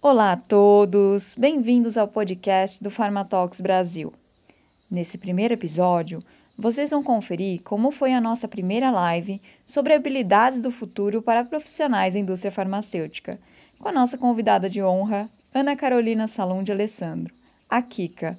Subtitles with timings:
[0.00, 4.12] Olá a todos, bem-vindos ao podcast do Pharmatalks Brasil.
[4.88, 6.22] Nesse primeiro episódio,
[6.56, 12.14] vocês vão conferir como foi a nossa primeira live sobre habilidades do futuro para profissionais
[12.14, 13.40] da indústria farmacêutica,
[13.80, 17.34] com a nossa convidada de honra, Ana Carolina Salom de Alessandro,
[17.68, 18.38] a Kika.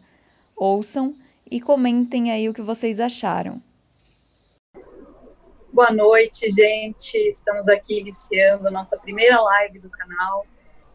[0.56, 1.14] Ouçam
[1.52, 3.62] e comentem aí o que vocês acharam.
[5.74, 7.18] Boa noite, gente.
[7.18, 10.46] Estamos aqui iniciando nossa primeira live do canal.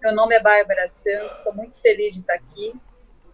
[0.05, 2.75] Meu nome é Bárbara Santos, estou muito feliz de estar aqui.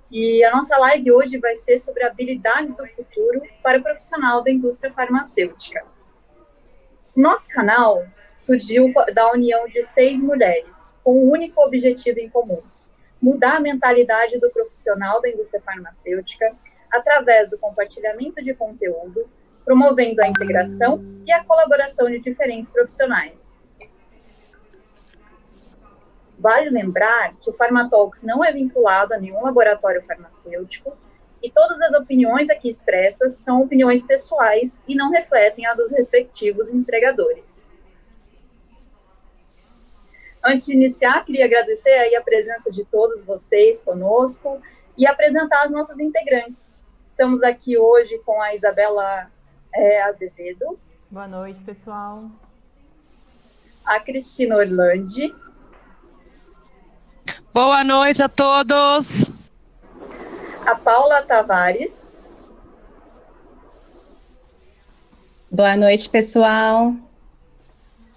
[0.09, 4.53] E a nossa live hoje vai ser sobre habilidades do futuro para o profissional da
[4.53, 5.85] indústria farmacêutica.
[7.17, 12.63] Nosso canal surgiu da união de seis mulheres, com um único objetivo em comum:
[13.21, 16.55] mudar a mentalidade do profissional da indústria farmacêutica
[16.89, 19.29] através do compartilhamento de conteúdo,
[19.65, 23.50] promovendo a integração e a colaboração de diferentes profissionais.
[26.41, 30.97] Vale lembrar que o Farmatalks não é vinculado a nenhum laboratório farmacêutico
[31.43, 36.71] e todas as opiniões aqui expressas são opiniões pessoais e não refletem a dos respectivos
[36.71, 37.75] empregadores.
[40.43, 44.63] Antes de iniciar, queria agradecer aí a presença de todos vocês conosco
[44.97, 46.75] e apresentar as nossas integrantes.
[47.07, 49.31] Estamos aqui hoje com a Isabela
[49.75, 50.81] é, Azevedo.
[51.11, 52.31] Boa noite, pessoal.
[53.85, 55.35] A Cristina Orlandi.
[57.53, 59.29] Boa noite a todos.
[60.65, 62.17] A Paula Tavares.
[65.51, 66.95] Boa noite, pessoal.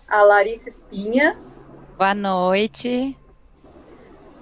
[0.07, 1.35] A Larissa Espinha.
[1.97, 3.17] Boa noite.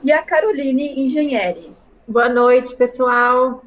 [0.03, 1.73] E a Caroline Engenheri.
[2.05, 3.63] Boa noite, pessoal.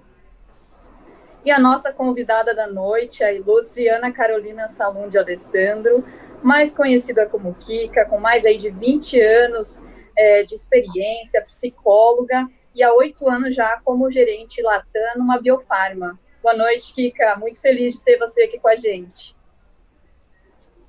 [1.42, 6.04] E a nossa convidada da noite, a ilustre Ana Carolina Salum de Alessandro,
[6.42, 9.82] mais conhecida como Kika, com mais aí de 20 anos
[10.16, 16.18] é, de experiência, psicóloga, e há oito anos já como gerente Latam numa biofarma.
[16.42, 17.36] Boa noite, Kika.
[17.36, 19.34] Muito feliz de ter você aqui com a gente.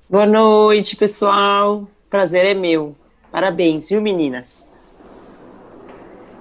[0.08, 1.88] Boa noite, pessoal.
[2.10, 2.94] Prazer é meu.
[3.30, 4.72] Parabéns, viu, meninas?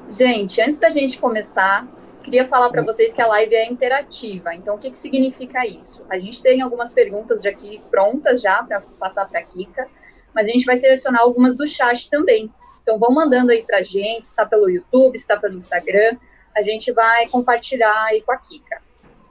[0.10, 1.88] Gente, antes da gente começar,
[2.24, 4.54] queria falar para vocês que a live é interativa.
[4.54, 6.06] Então, o que, que significa isso?
[6.10, 9.88] A gente tem algumas perguntas de aqui prontas já para passar para a Kika,
[10.34, 12.52] mas a gente vai selecionar algumas do chat também.
[12.86, 16.18] Então, vão mandando aí para a gente, está pelo YouTube, está pelo Instagram,
[16.56, 18.80] a gente vai compartilhar aí com a Kika.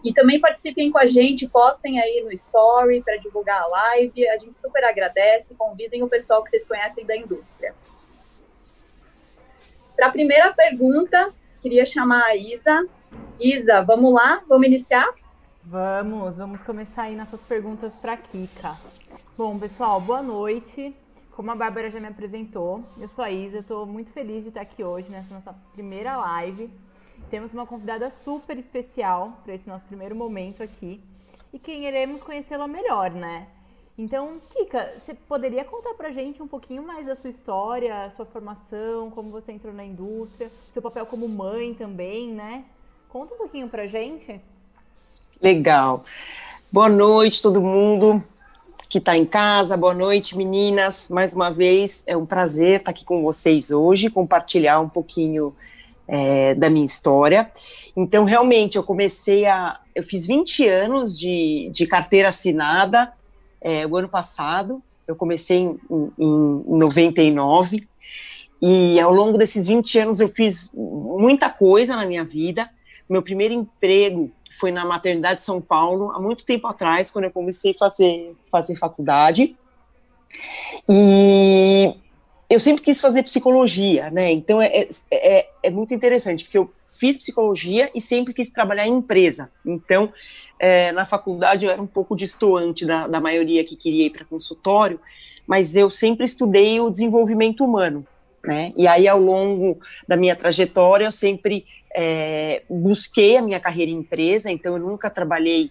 [0.03, 4.39] E também participem com a gente, postem aí no Story para divulgar a live, a
[4.39, 7.73] gente super agradece, convidem o pessoal que vocês conhecem da indústria.
[9.95, 11.33] Para a primeira pergunta,
[11.63, 12.85] queria chamar a Isa.
[13.39, 14.43] Isa, vamos lá?
[14.49, 15.15] Vamos iniciar?
[15.63, 18.77] Vamos, vamos começar aí nossas perguntas para a Kika.
[19.39, 20.93] Bom, pessoal, boa noite.
[21.34, 24.61] Como a Bárbara já me apresentou, eu sou a Isa, estou muito feliz de estar
[24.61, 26.71] aqui hoje nessa nossa primeira live.
[27.28, 31.03] Temos uma convidada super especial para esse nosso primeiro momento aqui
[31.53, 33.49] e queremos conhecê-la melhor, né?
[33.99, 39.11] Então, Kika, você poderia contar pra gente um pouquinho mais da sua história, sua formação,
[39.11, 42.65] como você entrou na indústria, seu papel como mãe também, né?
[43.09, 44.41] Conta um pouquinho pra gente.
[45.43, 46.05] Legal.
[46.71, 48.23] Boa noite, todo mundo
[48.94, 49.77] que está em casa.
[49.77, 51.09] Boa noite, meninas.
[51.09, 55.53] Mais uma vez, é um prazer estar aqui com vocês hoje, compartilhar um pouquinho
[56.06, 57.50] é, da minha história.
[57.97, 59.81] Então, realmente, eu comecei a.
[59.93, 63.12] Eu fiz 20 anos de, de carteira assinada
[63.60, 64.81] é, o ano passado.
[65.09, 67.88] Eu comecei em, em, em 99.
[68.62, 72.71] E ao longo desses 20 anos eu fiz muita coisa na minha vida.
[73.11, 77.31] Meu primeiro emprego foi na maternidade de São Paulo, há muito tempo atrás, quando eu
[77.31, 79.57] comecei a fazer, fazer faculdade.
[80.89, 81.95] E
[82.49, 84.31] eu sempre quis fazer psicologia, né?
[84.31, 88.87] Então é, é, é, é, muito interessante, porque eu fiz psicologia e sempre quis trabalhar
[88.87, 89.51] em empresa.
[89.65, 90.13] Então,
[90.59, 94.25] é, na faculdade eu era um pouco distoante da, da maioria que queria ir para
[94.25, 95.01] consultório,
[95.47, 98.07] mas eu sempre estudei o desenvolvimento humano,
[98.43, 98.73] né?
[98.77, 103.96] E aí, ao longo da minha trajetória, eu sempre é, busquei a minha carreira em
[103.96, 105.70] empresa, então eu nunca trabalhei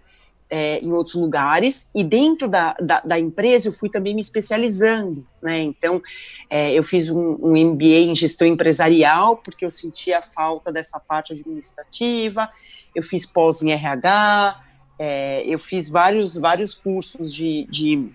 [0.49, 5.25] é, em outros lugares, e dentro da, da, da, empresa eu fui também me especializando,
[5.41, 6.01] né, então
[6.49, 11.33] é, eu fiz um, um, MBA em gestão empresarial, porque eu sentia falta dessa parte
[11.33, 12.49] administrativa,
[12.93, 14.63] eu fiz pós em RH,
[14.99, 18.07] é, eu fiz vários, vários cursos de, de,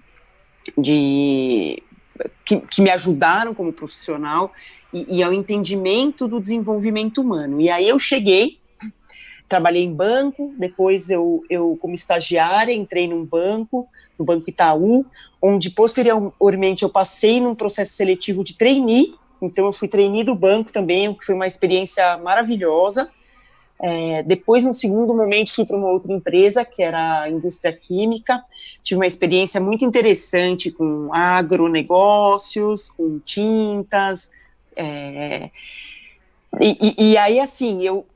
[0.77, 1.83] de
[2.45, 4.53] que, que me ajudaram como profissional,
[4.93, 7.61] e, e ao entendimento do desenvolvimento humano.
[7.61, 8.59] E aí eu cheguei,
[9.49, 13.89] trabalhei em banco, depois eu, eu como estagiária, entrei num banco,
[14.19, 15.07] no Banco Itaú,
[15.41, 20.73] onde posteriormente eu passei num processo seletivo de trainee, então eu fui trainee do banco
[20.73, 23.09] também, que foi uma experiência maravilhosa.
[23.81, 28.45] É, depois, no segundo momento, fui para uma outra empresa, que era a indústria química.
[28.83, 34.31] Tive uma experiência muito interessante com agronegócios, com tintas.
[34.79, 35.51] É,
[36.61, 38.07] e, e, e, aí, assim, eu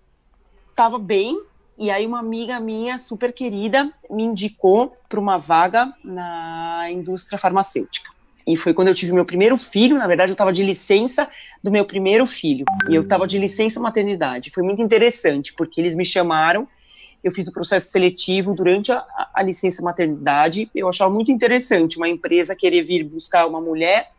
[0.70, 1.36] estava bem,
[1.76, 8.10] e aí uma amiga minha, super querida, me indicou para uma vaga na indústria farmacêutica.
[8.46, 11.28] E foi quando eu tive meu primeiro filho, na verdade eu estava de licença
[11.62, 14.50] do meu primeiro filho, e eu estava de licença maternidade.
[14.50, 16.66] Foi muito interessante, porque eles me chamaram,
[17.22, 19.04] eu fiz o processo seletivo durante a,
[19.34, 24.10] a licença maternidade, eu achava muito interessante uma empresa querer vir buscar uma mulher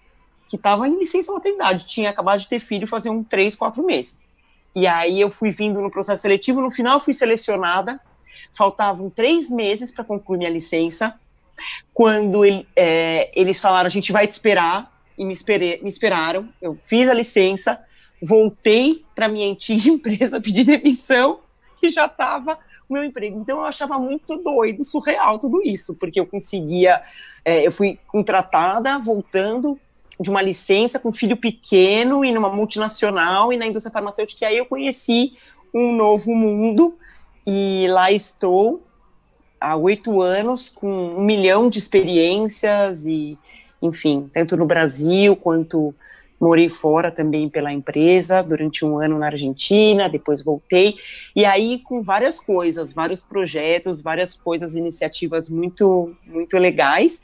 [0.47, 4.29] que estava em licença maternidade, tinha acabado de ter filho fazia um três, quatro meses.
[4.75, 7.99] E aí eu fui vindo no processo seletivo, no final fui selecionada,
[8.55, 11.19] faltavam três meses para concluir minha licença,
[11.93, 16.49] quando ele, é, eles falaram, a gente vai te esperar, e me, esperei, me esperaram,
[16.59, 17.83] eu fiz a licença,
[18.21, 21.39] voltei para minha antiga empresa, pedi demissão,
[21.81, 22.57] e já estava
[22.87, 23.39] o meu emprego.
[23.39, 27.01] Então eu achava muito doido, surreal tudo isso, porque eu conseguia,
[27.43, 29.79] é, eu fui contratada, voltando
[30.19, 34.57] de uma licença com filho pequeno e numa multinacional e na indústria farmacêutica, e aí
[34.57, 35.33] eu conheci
[35.73, 36.95] um novo mundo,
[37.45, 38.83] e lá estou
[39.59, 43.37] há oito anos com um milhão de experiências e,
[43.81, 45.95] enfim, tanto no Brasil quanto
[46.39, 50.95] morei fora também pela empresa durante um ano na Argentina, depois voltei
[51.33, 57.21] e aí com várias coisas, vários projetos, várias coisas, iniciativas muito muito legais.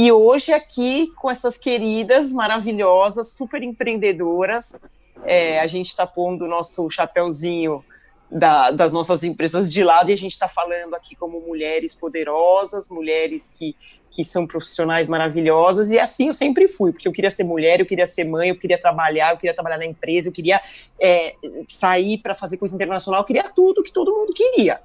[0.00, 4.80] E hoje aqui com essas queridas, maravilhosas, super empreendedoras,
[5.24, 7.84] é, a gente está pondo o nosso chapéuzinho
[8.30, 12.88] da, das nossas empresas de lado e a gente está falando aqui como mulheres poderosas,
[12.88, 13.74] mulheres que,
[14.08, 17.86] que são profissionais maravilhosas e assim eu sempre fui, porque eu queria ser mulher, eu
[17.86, 20.60] queria ser mãe, eu queria trabalhar, eu queria trabalhar na empresa, eu queria
[21.00, 21.34] é,
[21.66, 24.80] sair para fazer coisa internacional, eu queria tudo que todo mundo queria.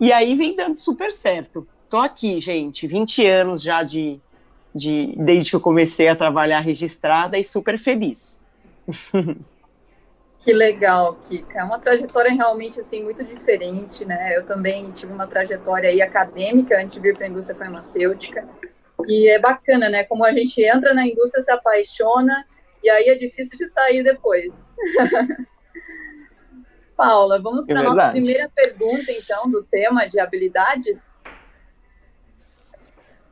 [0.00, 1.64] E aí vem dando super certo.
[1.88, 4.20] Tô aqui, gente, 20 anos já de,
[4.78, 8.46] de desde que eu comecei a trabalhar registrada e super feliz.
[10.40, 11.58] Que legal, Kika.
[11.58, 14.34] É uma trajetória realmente assim muito diferente, né?
[14.34, 18.48] Eu também tive uma trajetória aí acadêmica antes de vir para a indústria farmacêutica.
[19.06, 20.04] E é bacana, né?
[20.04, 22.46] Como a gente entra na indústria, se apaixona
[22.82, 24.54] e aí é difícil de sair depois.
[26.96, 31.17] Paula, vamos para a é nossa primeira pergunta, então, do tema de habilidades.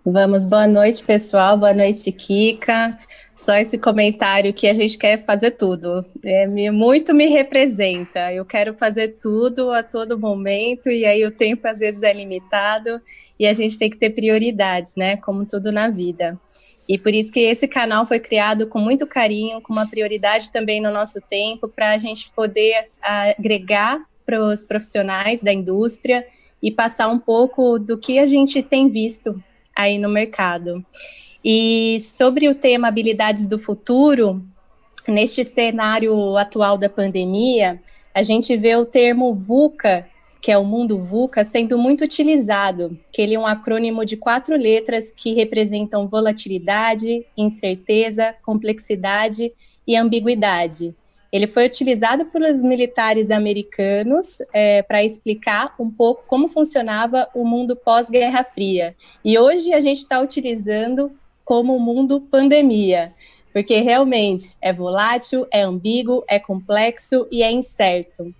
[0.08, 1.58] Vamos, boa noite, pessoal.
[1.58, 2.96] Boa noite, Kika.
[3.34, 6.04] Só esse comentário que a gente quer fazer tudo.
[6.22, 8.32] É, muito me representa.
[8.32, 13.00] Eu quero fazer tudo a todo momento, e aí o tempo às vezes é limitado,
[13.36, 15.16] e a gente tem que ter prioridades, né?
[15.16, 16.38] Como tudo na vida.
[16.88, 20.80] E por isso que esse canal foi criado com muito carinho, com uma prioridade também
[20.80, 26.24] no nosso tempo, para a gente poder agregar para os profissionais da indústria
[26.62, 29.42] e passar um pouco do que a gente tem visto
[29.76, 30.84] aí no mercado.
[31.44, 34.42] E sobre o tema habilidades do futuro,
[35.06, 37.80] neste cenário atual da pandemia,
[38.12, 40.08] a gente vê o termo VUCA,
[40.40, 44.56] que é o mundo VUCA, sendo muito utilizado, que ele é um acrônimo de quatro
[44.56, 49.52] letras que representam volatilidade, incerteza, complexidade
[49.86, 50.94] e ambiguidade.
[51.32, 57.76] Ele foi utilizado pelos militares americanos é, para explicar um pouco como funcionava o mundo
[57.76, 58.94] pós-Guerra Fria.
[59.24, 61.12] E hoje a gente está utilizando
[61.44, 63.14] como mundo pandemia,
[63.52, 68.34] porque realmente é volátil, é ambíguo, é complexo e é incerto.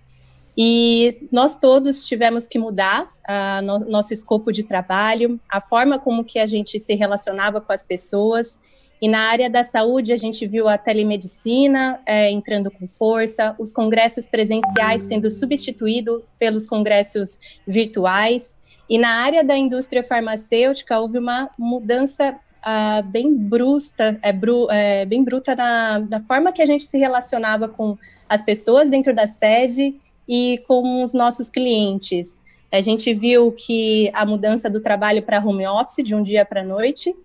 [0.57, 6.25] E nós todos tivemos que mudar uh, no, nosso escopo de trabalho, a forma como
[6.25, 8.59] que a gente se relacionava com as pessoas.
[9.01, 13.71] E na área da saúde, a gente viu a telemedicina é, entrando com força, os
[13.71, 18.57] congressos presenciais sendo substituídos pelos congressos virtuais.
[18.89, 22.35] E na área da indústria farmacêutica, houve uma mudança
[22.65, 26.97] uh, bem bruta, é, bru, é, bem bruta na, na forma que a gente se
[26.97, 29.95] relacionava com as pessoas dentro da sede
[30.27, 32.41] e com os nossos clientes.
[32.71, 36.61] A gente viu que a mudança do trabalho para home office de um dia para
[36.61, 37.15] a noite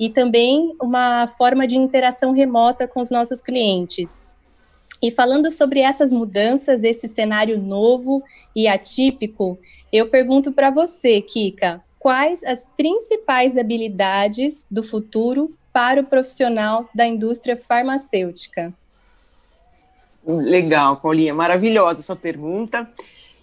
[0.00, 4.26] e também uma forma de interação remota com os nossos clientes.
[5.02, 8.22] E falando sobre essas mudanças, esse cenário novo
[8.56, 9.58] e atípico,
[9.92, 17.06] eu pergunto para você, Kika, quais as principais habilidades do futuro para o profissional da
[17.06, 18.72] indústria farmacêutica?
[20.26, 22.90] Legal, Paulinha, maravilhosa essa pergunta.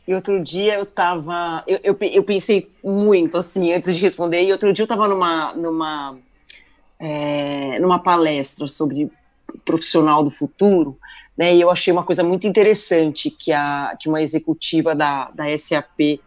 [0.08, 4.44] E outro dia eu estava, eu, eu, eu, pensei muito assim antes de responder.
[4.44, 6.18] E outro dia eu estava numa numa
[7.00, 9.12] é, numa palestra sobre
[9.64, 10.98] profissional do futuro,
[11.38, 15.56] né, e eu achei uma coisa muito interessante que, a, que uma executiva da, da
[15.58, 16.20] SAP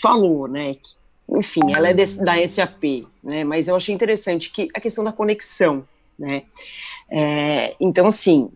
[0.00, 0.96] falou, né, que,
[1.38, 5.12] enfim, ela é de, da SAP, né, mas eu achei interessante que a questão da
[5.12, 5.86] conexão,
[6.18, 6.42] né,
[7.08, 8.50] é, então, assim,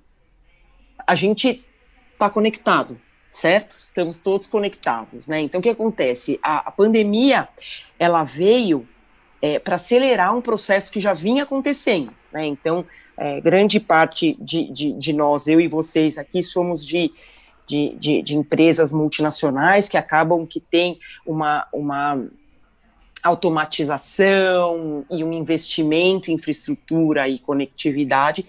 [1.06, 1.64] a gente
[2.12, 3.00] está conectado,
[3.30, 3.76] certo?
[3.80, 6.40] Estamos todos conectados, né, então o que acontece?
[6.42, 7.48] A, a pandemia,
[7.98, 8.88] ela veio
[9.42, 14.72] é, para acelerar um processo que já vinha acontecendo, né, então, é, grande parte de,
[14.72, 17.12] de, de, nós, eu e vocês aqui, somos de,
[17.66, 22.24] de, de, empresas multinacionais que acabam que tem uma, uma
[23.22, 28.46] automatização e um investimento em infraestrutura e conectividade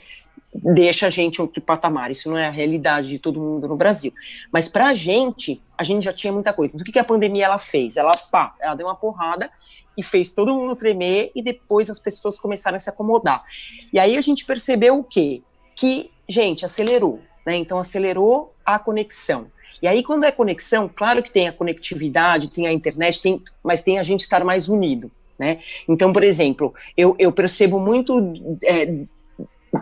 [0.54, 2.12] deixa a gente outro patamar.
[2.12, 4.14] Isso não é a realidade de todo mundo no Brasil.
[4.52, 6.76] Mas para a gente, a gente já tinha muita coisa.
[6.76, 7.98] Então, o que, que a pandemia ela fez?
[7.98, 9.50] Ela, pá, ela deu uma porrada
[9.98, 13.44] e fez todo mundo tremer e depois as pessoas começaram a se acomodar.
[13.92, 15.42] E aí a gente percebeu o quê?
[15.76, 17.20] Que, gente, acelerou.
[17.46, 17.56] Né?
[17.56, 19.52] Então, acelerou a conexão.
[19.82, 23.84] E aí, quando é conexão, claro que tem a conectividade, tem a internet, tem, mas
[23.84, 25.12] tem a gente estar mais unido.
[25.38, 25.60] Né?
[25.88, 28.34] Então, por exemplo, eu, eu percebo muito
[28.64, 29.04] é,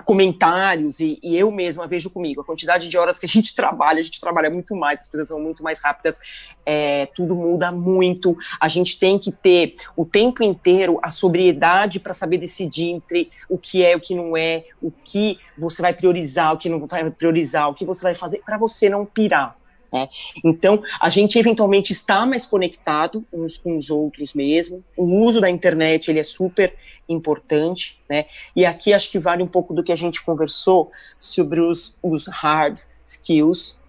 [0.06, 4.00] comentários e, e, eu mesma vejo comigo a quantidade de horas que a gente trabalha,
[4.00, 6.20] a gente trabalha muito mais, as coisas são muito mais rápidas,
[6.66, 12.14] é, tudo muda muito, a gente tem que ter o tempo inteiro a sobriedade para
[12.14, 16.54] saber decidir entre o que é, o que não é, o que você vai priorizar,
[16.54, 19.61] o que não vai priorizar, o que você vai fazer para você não pirar.
[19.92, 20.08] Né?
[20.44, 24.84] Então, a gente eventualmente está mais conectado uns com os outros mesmo.
[24.96, 26.74] O uso da internet ele é super
[27.10, 28.26] importante, né?
[28.56, 32.28] E aqui acho que vale um pouco do que a gente conversou sobre os, os
[32.28, 33.80] hard skills.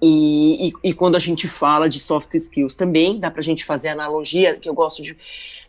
[0.00, 3.64] E, e, e quando a gente fala de soft skills também, dá para a gente
[3.64, 5.14] fazer a analogia que eu gosto de,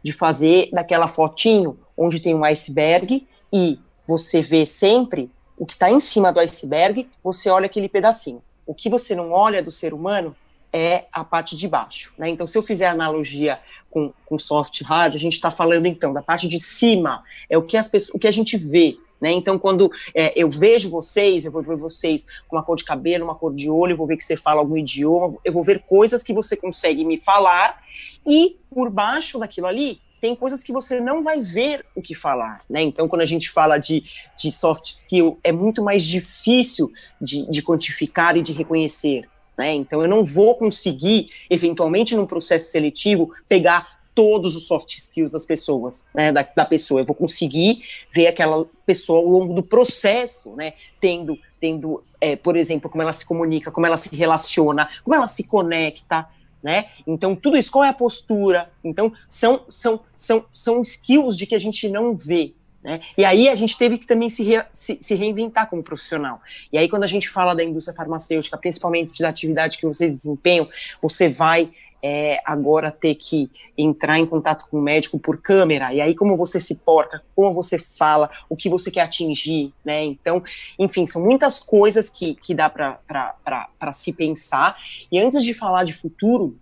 [0.01, 3.77] de fazer daquela fotinho onde tem um iceberg e
[4.07, 8.41] você vê sempre o que está em cima do iceberg, você olha aquele pedacinho.
[8.71, 10.33] O que você não olha do ser humano
[10.71, 12.13] é a parte de baixo.
[12.17, 12.29] Né?
[12.29, 13.59] Então, se eu fizer analogia
[13.89, 17.63] com, com soft hard, a gente está falando então da parte de cima, é o
[17.63, 18.97] que, as pessoas, o que a gente vê.
[19.19, 19.33] Né?
[19.33, 23.25] Então, quando é, eu vejo vocês, eu vou ver vocês com uma cor de cabelo,
[23.25, 25.79] uma cor de olho, eu vou ver que você fala algum idioma, eu vou ver
[25.79, 27.83] coisas que você consegue me falar,
[28.25, 32.61] e por baixo daquilo ali, tem coisas que você não vai ver o que falar,
[32.69, 32.83] né?
[32.83, 34.03] Então, quando a gente fala de,
[34.37, 39.27] de soft skill, é muito mais difícil de, de quantificar e de reconhecer.
[39.57, 39.73] Né?
[39.73, 45.45] Então, eu não vou conseguir, eventualmente, num processo seletivo, pegar todos os soft skills das
[45.45, 47.01] pessoas, né, da, da, pessoa.
[47.01, 47.81] Eu vou conseguir
[48.13, 53.13] ver aquela pessoa ao longo do processo, né, tendo, tendo é, por exemplo, como ela
[53.13, 56.27] se comunica, como ela se relaciona, como ela se conecta,
[56.61, 56.85] né?
[57.05, 58.69] Então, tudo isso, qual é a postura?
[58.83, 62.53] Então, são, são, são, são skills de que a gente não vê,
[62.83, 63.01] né?
[63.17, 66.41] E aí a gente teve que também se, re, se, se, reinventar como profissional.
[66.71, 70.67] E aí, quando a gente fala da indústria farmacêutica, principalmente da atividade que vocês desempenham,
[71.01, 76.01] você vai é, agora ter que entrar em contato com o médico por câmera, e
[76.01, 80.03] aí como você se porta, como você fala, o que você quer atingir, né?
[80.03, 80.43] Então,
[80.77, 84.75] enfim, são muitas coisas que, que dá para se pensar.
[85.11, 86.57] E antes de falar de futuro,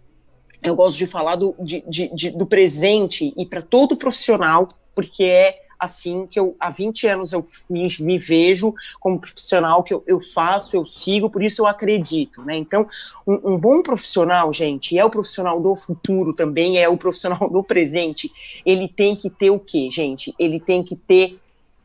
[0.61, 5.23] eu gosto de falar do, de, de, de, do presente e para todo profissional, porque
[5.23, 10.03] é assim que eu há 20 anos eu me, me vejo como profissional que eu,
[10.05, 12.57] eu, faço, eu sigo, por isso eu acredito, né?
[12.57, 12.87] Então,
[13.25, 17.63] um, um, bom profissional, gente, é o profissional do futuro também, é o profissional do
[17.63, 18.29] presente,
[18.65, 20.35] ele tem que ter o quê, gente?
[20.37, 21.39] Ele tem que ter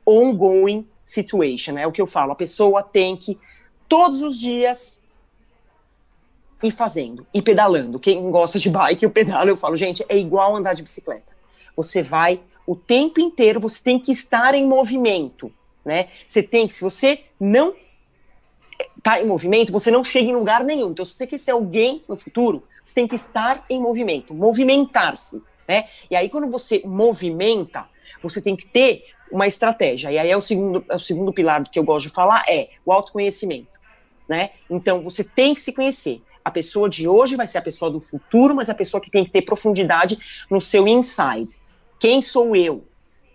[0.04, 3.38] ongoing situation, é o que eu falo, a pessoa tem que
[3.88, 5.02] todos os dias
[6.62, 7.98] ir fazendo, e pedalando.
[7.98, 11.34] Quem gosta de bike, eu pedalo, eu falo, gente, é igual andar de bicicleta.
[11.76, 15.52] Você vai o tempo inteiro você tem que estar em movimento,
[15.84, 16.08] né?
[16.26, 17.74] Você tem que, se você não
[18.96, 20.90] está em movimento, você não chega em lugar nenhum.
[20.90, 25.42] Então, se você quer ser alguém no futuro, você tem que estar em movimento, movimentar-se,
[25.68, 25.88] né?
[26.10, 27.86] E aí, quando você movimenta,
[28.22, 30.10] você tem que ter uma estratégia.
[30.10, 32.70] E aí é o segundo, é o segundo pilar que eu gosto de falar é
[32.84, 33.80] o autoconhecimento,
[34.28, 34.50] né?
[34.70, 36.22] Então, você tem que se conhecer.
[36.44, 39.24] A pessoa de hoje vai ser a pessoa do futuro, mas a pessoa que tem
[39.24, 40.18] que ter profundidade
[40.50, 41.56] no seu inside.
[42.04, 42.84] Quem sou eu?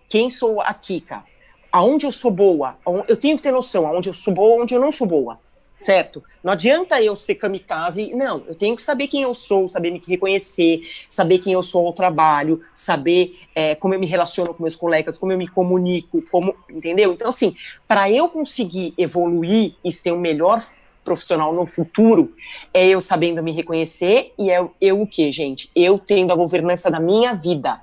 [0.08, 1.24] Quem sou a Kika?
[1.72, 2.78] Aonde eu sou boa?
[3.08, 5.40] Eu tenho que ter noção aonde eu sou boa, aonde eu não sou boa,
[5.76, 6.22] certo?
[6.40, 10.00] Não adianta eu ser kamikaze, não, eu tenho que saber quem eu sou, saber me
[10.06, 14.76] reconhecer, saber quem eu sou ao trabalho, saber é, como eu me relaciono com meus
[14.76, 17.12] colegas, como eu me comunico, como, entendeu?
[17.12, 17.56] Então, assim,
[17.88, 20.64] para eu conseguir evoluir e ser o melhor
[21.04, 22.32] profissional no futuro,
[22.72, 25.68] é eu sabendo me reconhecer e é eu o que, gente?
[25.74, 27.80] Eu tendo a governança da minha vida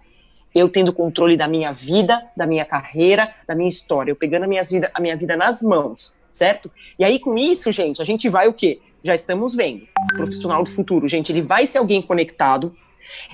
[0.58, 4.48] eu tendo controle da minha vida, da minha carreira, da minha história, eu pegando a
[4.48, 6.72] minha vida, a minha vida nas mãos, certo?
[6.98, 8.80] E aí com isso, gente, a gente vai o quê?
[9.04, 9.88] Já estamos vendo.
[10.14, 12.76] O profissional do futuro, gente, ele vai ser alguém conectado,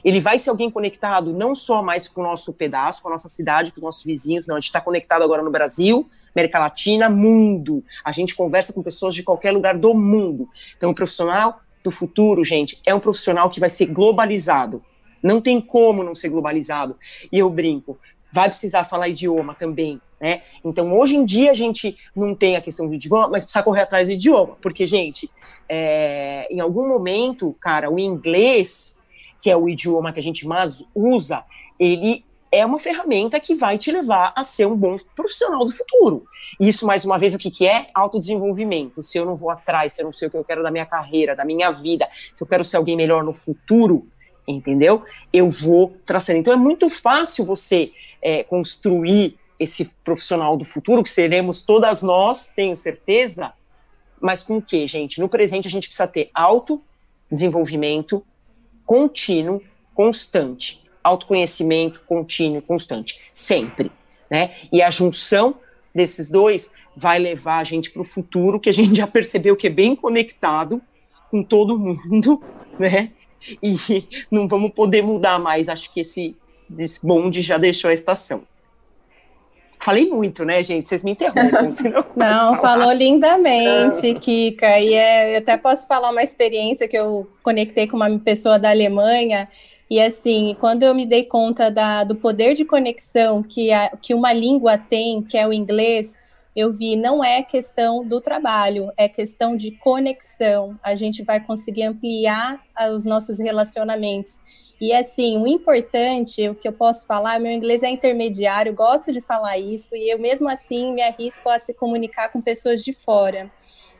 [0.03, 3.30] ele vai ser alguém conectado não só mais com o nosso pedaço, com a nossa
[3.30, 7.10] cidade, com os nossos vizinhos, não, a gente está conectado agora no Brasil, América Latina,
[7.10, 7.84] mundo.
[8.03, 10.50] A gente conversa com pessoas de qualquer lugar do mundo.
[10.75, 14.84] Então, o profissional do futuro, gente, é um profissional que vai ser globalizado.
[15.24, 16.98] Não tem como não ser globalizado.
[17.32, 17.98] E eu brinco,
[18.32, 20.42] vai precisar falar idioma também, né?
[20.63, 23.82] Então, hoje em dia, a gente não tem a questão do idioma, mas precisa correr
[23.82, 24.58] atrás do idioma.
[24.62, 25.30] Porque, gente,
[25.70, 29.00] é, em algum momento, cara, o inglês,
[29.39, 31.44] que é o idioma que a gente mais usa,
[31.80, 36.24] ele é uma ferramenta que vai te levar a ser um bom profissional do futuro.
[36.60, 37.88] Isso, mais uma vez, o que, que é?
[37.96, 39.01] Autodesenvolvimento.
[39.01, 40.86] Se eu não vou atrás, se eu não sei o que eu quero da minha
[40.86, 44.08] carreira, da minha vida, se eu quero ser alguém melhor no futuro,
[44.47, 45.03] entendeu?
[45.31, 46.39] Eu vou traçando.
[46.39, 52.51] Então é muito fácil você é, construir esse profissional do futuro, que seremos todas nós,
[52.55, 53.53] tenho certeza,
[54.19, 55.19] mas com o que, gente?
[55.19, 58.25] No presente a gente precisa ter autodesenvolvimento
[58.85, 59.62] contínuo,
[59.93, 63.91] constante autoconhecimento contínuo, constante, sempre,
[64.29, 64.51] né?
[64.71, 65.55] E a junção
[65.93, 69.67] desses dois vai levar a gente para o futuro, que a gente já percebeu que
[69.67, 70.81] é bem conectado
[71.29, 72.41] com todo mundo,
[72.79, 73.12] né?
[73.62, 75.69] E não vamos poder mudar mais.
[75.69, 76.35] Acho que esse,
[76.77, 78.43] esse bonde já deixou a estação.
[79.79, 80.88] Falei muito, né, gente?
[80.88, 84.79] Vocês me interrompam, senão Não, falou lindamente, Kika.
[84.79, 88.69] E é, eu até posso falar uma experiência que eu conectei com uma pessoa da
[88.69, 89.50] Alemanha
[89.93, 94.13] e assim, quando eu me dei conta da, do poder de conexão que, a, que
[94.15, 96.17] uma língua tem, que é o inglês,
[96.55, 100.77] eu vi não é questão do trabalho, é questão de conexão.
[100.83, 104.41] A gente vai conseguir ampliar os nossos relacionamentos.
[104.79, 109.22] E assim, o importante, o que eu posso falar, meu inglês é intermediário, gosto de
[109.22, 113.51] falar isso, e eu mesmo assim me arrisco a se comunicar com pessoas de fora.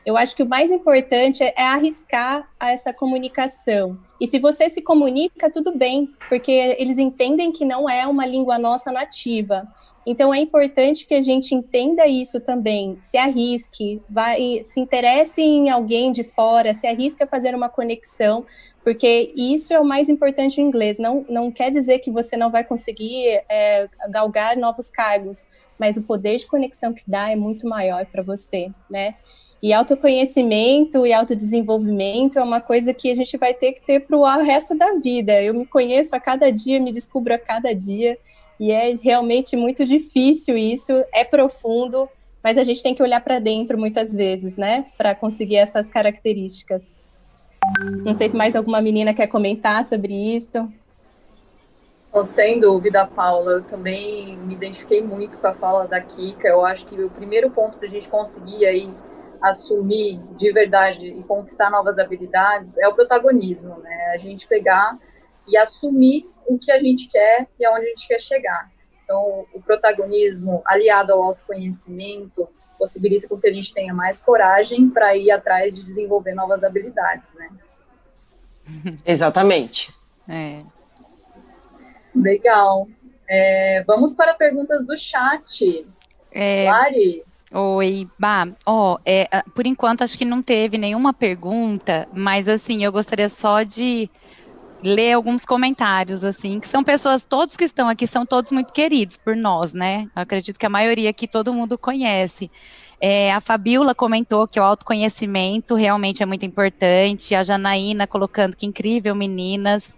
[0.04, 3.98] Eu acho que o mais importante é, arriscar essa comunicação.
[4.20, 8.58] E se você se comunica, tudo bem, porque eles entendem que não é uma língua
[8.58, 9.66] nossa nativa.
[10.06, 15.70] Então é importante que a gente entenda isso também, se arrisque, vai, se interesse em
[15.70, 18.44] alguém de fora, se arrisque a fazer uma conexão,
[18.82, 20.98] porque isso é o mais importante em inglês.
[20.98, 25.46] Não, não quer dizer que você não vai conseguir é, galgar novos cargos,
[25.78, 29.14] mas o poder de conexão que dá é muito maior para você, né?
[29.64, 34.14] E autoconhecimento e autodesenvolvimento é uma coisa que a gente vai ter que ter para
[34.14, 35.40] o resto da vida.
[35.40, 38.18] Eu me conheço a cada dia, me descubro a cada dia,
[38.60, 42.06] e é realmente muito difícil isso, é profundo,
[42.42, 47.00] mas a gente tem que olhar para dentro muitas vezes, né, para conseguir essas características.
[48.04, 50.70] Não sei se mais alguma menina quer comentar sobre isso.
[52.22, 56.46] sem dúvida, Paula, eu também me identifiquei muito com a fala da Kika.
[56.46, 58.92] Eu acho que o primeiro ponto para a gente conseguir aí
[59.44, 64.12] assumir de verdade e conquistar novas habilidades é o protagonismo, né?
[64.14, 64.98] A gente pegar
[65.46, 68.72] e assumir o que a gente quer e aonde a gente quer chegar.
[69.04, 75.14] Então, o protagonismo aliado ao autoconhecimento possibilita com que a gente tenha mais coragem para
[75.14, 77.50] ir atrás de desenvolver novas habilidades, né?
[79.04, 79.94] Exatamente.
[80.26, 80.60] É.
[82.14, 82.88] Legal.
[83.28, 85.86] É, vamos para perguntas do chat.
[86.32, 87.24] É, Lari?
[87.56, 92.90] Oi, Bah, ó, é, por enquanto acho que não teve nenhuma pergunta, mas assim, eu
[92.90, 94.10] gostaria só de
[94.82, 99.16] ler alguns comentários, assim, que são pessoas, todos que estão aqui são todos muito queridos
[99.16, 100.08] por nós, né?
[100.16, 102.50] Eu acredito que a maioria aqui todo mundo conhece.
[103.00, 108.66] É, a Fabiola comentou que o autoconhecimento realmente é muito importante, a Janaína colocando que
[108.66, 109.90] incrível, meninas.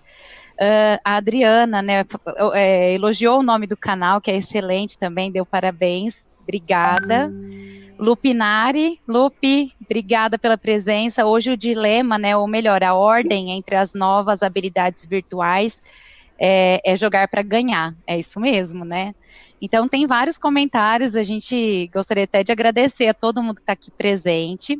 [0.61, 2.05] Uh, a Adriana, né,
[2.53, 6.27] é, elogiou o nome do canal, que é excelente também, deu parabéns.
[6.47, 7.33] Obrigada.
[7.99, 11.27] Lupinari, Lupi, obrigada pela presença.
[11.27, 15.83] Hoje o dilema, né, ou melhor, a ordem entre as novas habilidades virtuais
[16.39, 17.95] é, é jogar para ganhar.
[18.07, 19.15] É isso mesmo, né?
[19.61, 21.17] Então tem vários comentários.
[21.17, 24.79] A gente gostaria até de agradecer a todo mundo que está aqui presente.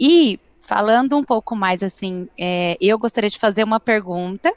[0.00, 4.52] E falando um pouco mais assim, é, eu gostaria de fazer uma pergunta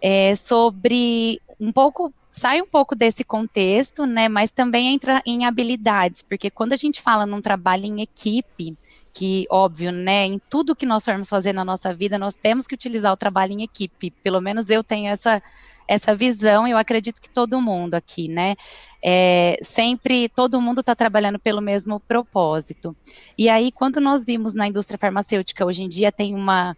[0.00, 6.22] é, sobre um pouco sai um pouco desse contexto, né, mas também entra em habilidades,
[6.22, 8.76] porque quando a gente fala num trabalho em equipe,
[9.14, 12.74] que óbvio, né, em tudo que nós formos fazer na nossa vida, nós temos que
[12.74, 14.10] utilizar o trabalho em equipe.
[14.24, 15.40] Pelo menos eu tenho essa
[15.86, 18.54] essa visão, eu acredito que todo mundo aqui, né,
[19.04, 22.96] é, sempre todo mundo está trabalhando pelo mesmo propósito.
[23.36, 26.74] E aí, quando nós vimos na indústria farmacêutica hoje em dia tem uma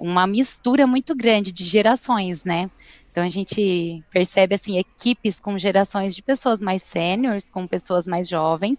[0.00, 2.70] uma mistura muito grande de gerações, né?
[3.10, 8.28] Então a gente percebe assim equipes com gerações de pessoas mais sêniores, com pessoas mais
[8.28, 8.78] jovens,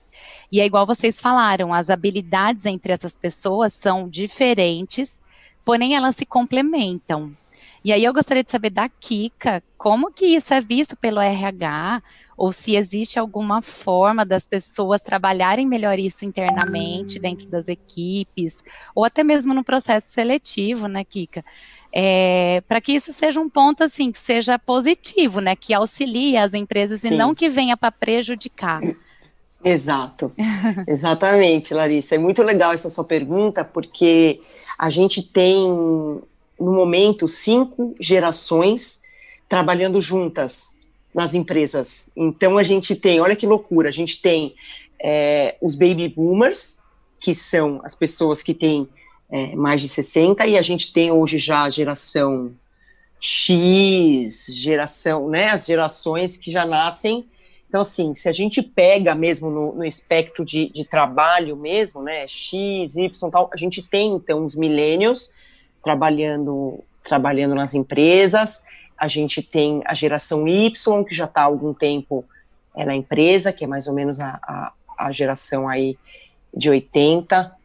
[0.52, 5.20] e é igual vocês falaram, as habilidades entre essas pessoas são diferentes,
[5.66, 7.36] porém elas se complementam.
[7.84, 12.04] E aí eu gostaria de saber da Kika, como que isso é visto pelo RH,
[12.38, 18.62] ou se existe alguma forma das pessoas trabalharem melhor isso internamente dentro das equipes,
[18.94, 21.44] ou até mesmo no processo seletivo, né, Kika?
[21.92, 26.54] É, para que isso seja um ponto assim que seja positivo, né, que auxilie as
[26.54, 27.14] empresas Sim.
[27.14, 28.82] e não que venha para prejudicar.
[29.64, 30.32] Exato,
[30.88, 32.16] exatamente, Larissa.
[32.16, 34.40] É muito legal essa sua pergunta, porque
[34.78, 39.02] a gente tem, no momento, cinco gerações
[39.50, 40.78] trabalhando juntas
[41.14, 42.10] nas empresas.
[42.16, 44.56] Então, a gente tem, olha que loucura, a gente tem
[45.02, 46.82] é, os baby boomers,
[47.20, 48.88] que são as pessoas que têm
[49.32, 52.52] é, mais de 60, e a gente tem hoje já a geração
[53.20, 57.28] X, geração, né, as gerações que já nascem.
[57.68, 62.28] Então, assim, se a gente pega mesmo no, no espectro de, de, trabalho mesmo, né,
[62.28, 65.32] X, Y, tal, a gente tem, então, os millennials
[65.84, 68.64] trabalhando, trabalhando nas empresas,
[68.98, 72.26] a gente tem a geração Y, que já está há algum tempo
[72.76, 75.98] é, na empresa, que é mais ou menos a, a, a geração aí
[76.54, 77.59] de 80,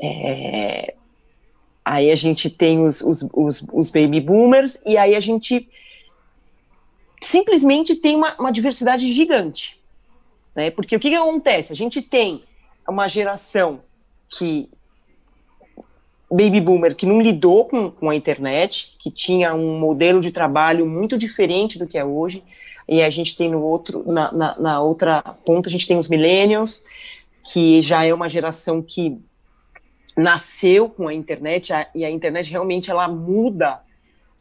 [0.00, 0.94] é,
[1.84, 5.68] aí a gente tem os, os, os, os, baby boomers, e aí a gente
[7.22, 9.80] simplesmente tem uma, uma diversidade gigante.
[10.54, 10.70] Né?
[10.70, 11.72] Porque o que, que acontece?
[11.72, 12.42] A gente tem
[12.88, 13.80] uma geração
[14.28, 14.68] que
[16.30, 20.84] baby boomer que não lidou com, com a internet, que tinha um modelo de trabalho
[20.84, 22.42] muito diferente do que é hoje,
[22.88, 26.08] e a gente tem no outro, na, na, na outra ponta, a gente tem os
[26.08, 26.82] millennials,
[27.44, 29.18] que já é uma geração que
[30.16, 33.80] nasceu com a internet a, e a internet realmente ela muda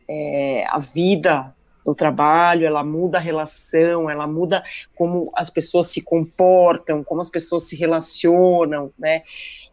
[0.07, 1.53] é, a vida
[1.85, 4.63] do trabalho, ela muda a relação, ela muda
[4.95, 9.23] como as pessoas se comportam, como as pessoas se relacionam, né?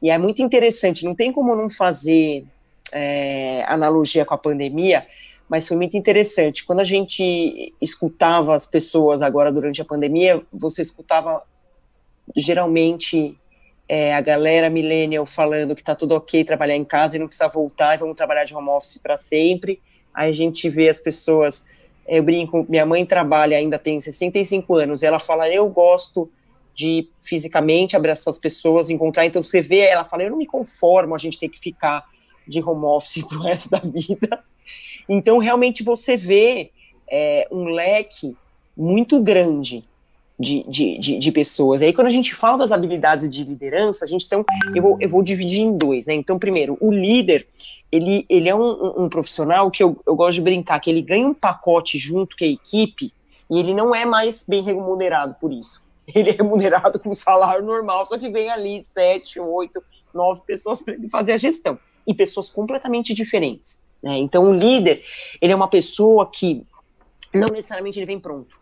[0.03, 2.45] E é muito interessante, não tem como não fazer
[2.93, 5.07] é, analogia com a pandemia,
[5.49, 6.65] mas foi muito interessante.
[6.65, 11.43] Quando a gente escutava as pessoas agora durante a pandemia, você escutava
[12.37, 13.37] geralmente
[13.93, 17.49] é, a galera millennial falando que tá tudo ok trabalhar em casa e não precisa
[17.49, 19.81] voltar e vamos trabalhar de home office para sempre.
[20.15, 21.67] Aí a gente vê as pessoas,
[22.07, 26.31] eu brinco, minha mãe trabalha, ainda tem 65 anos, ela fala, eu gosto
[26.73, 31.17] de fisicamente abraçar as pessoas, encontrar, então você vê, ela fala, eu não me conformo
[31.17, 32.05] a gente ter que ficar
[32.47, 34.41] de home office pro resto da vida.
[35.09, 36.71] Então, realmente, você vê
[37.11, 38.37] é, um leque
[38.77, 39.83] muito grande
[40.41, 41.83] de, de, de, de, pessoas.
[41.83, 44.43] E aí, quando a gente fala das habilidades de liderança, a gente então,
[44.75, 46.15] eu vou, eu vou dividir em dois, né?
[46.15, 47.47] Então, primeiro, o líder,
[47.93, 51.27] ele, ele é um, um, profissional que eu, eu gosto de brincar, que ele ganha
[51.27, 53.13] um pacote junto com a equipe
[53.51, 55.85] e ele não é mais bem remunerado por isso.
[56.13, 59.81] Ele é remunerado com salário normal, só que vem ali sete, oito,
[60.13, 61.79] nove pessoas para ele fazer a gestão.
[62.05, 63.81] E pessoas completamente diferentes.
[64.03, 64.19] Né?
[64.19, 65.05] Então, o líder,
[65.41, 66.67] ele é uma pessoa que
[67.33, 68.61] não necessariamente ele vem pronto.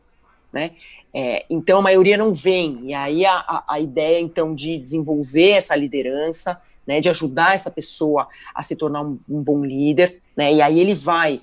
[0.52, 0.72] Né?
[1.12, 5.74] É, então a maioria não vem, e aí a, a, ideia então de desenvolver essa
[5.74, 10.60] liderança, né, de ajudar essa pessoa a se tornar um, um bom líder, né, e
[10.60, 11.40] aí ele vai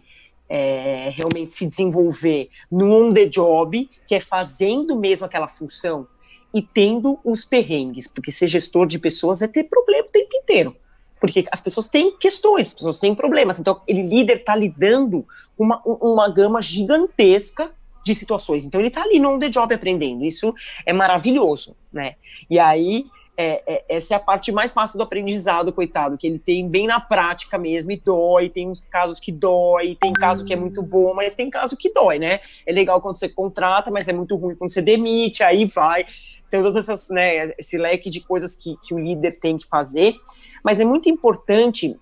[0.47, 6.07] é, realmente se desenvolver no on the job, que é fazendo mesmo aquela função
[6.53, 10.75] e tendo os perrengues, porque ser gestor de pessoas é ter problema o tempo inteiro.
[11.19, 13.59] Porque as pessoas têm questões, as pessoas têm problemas.
[13.59, 15.25] Então, ele líder está lidando
[15.57, 17.71] com uma, uma gama gigantesca
[18.05, 18.65] de situações.
[18.65, 20.23] Então ele está ali no the job aprendendo.
[20.23, 20.53] Isso
[20.85, 22.15] é maravilhoso, né?
[22.47, 26.37] E aí é, é, essa é a parte mais fácil do aprendizado, coitado, que ele
[26.37, 28.47] tem bem na prática mesmo e dói.
[28.47, 31.91] Tem uns casos que dói, tem caso que é muito bom, mas tem caso que
[31.91, 32.39] dói, né?
[32.65, 36.05] É legal quando você contrata, mas é muito ruim quando você demite, aí vai.
[36.49, 40.15] Tem todas essas, né, esse leque de coisas que, que o líder tem que fazer.
[40.63, 41.97] Mas é muito importante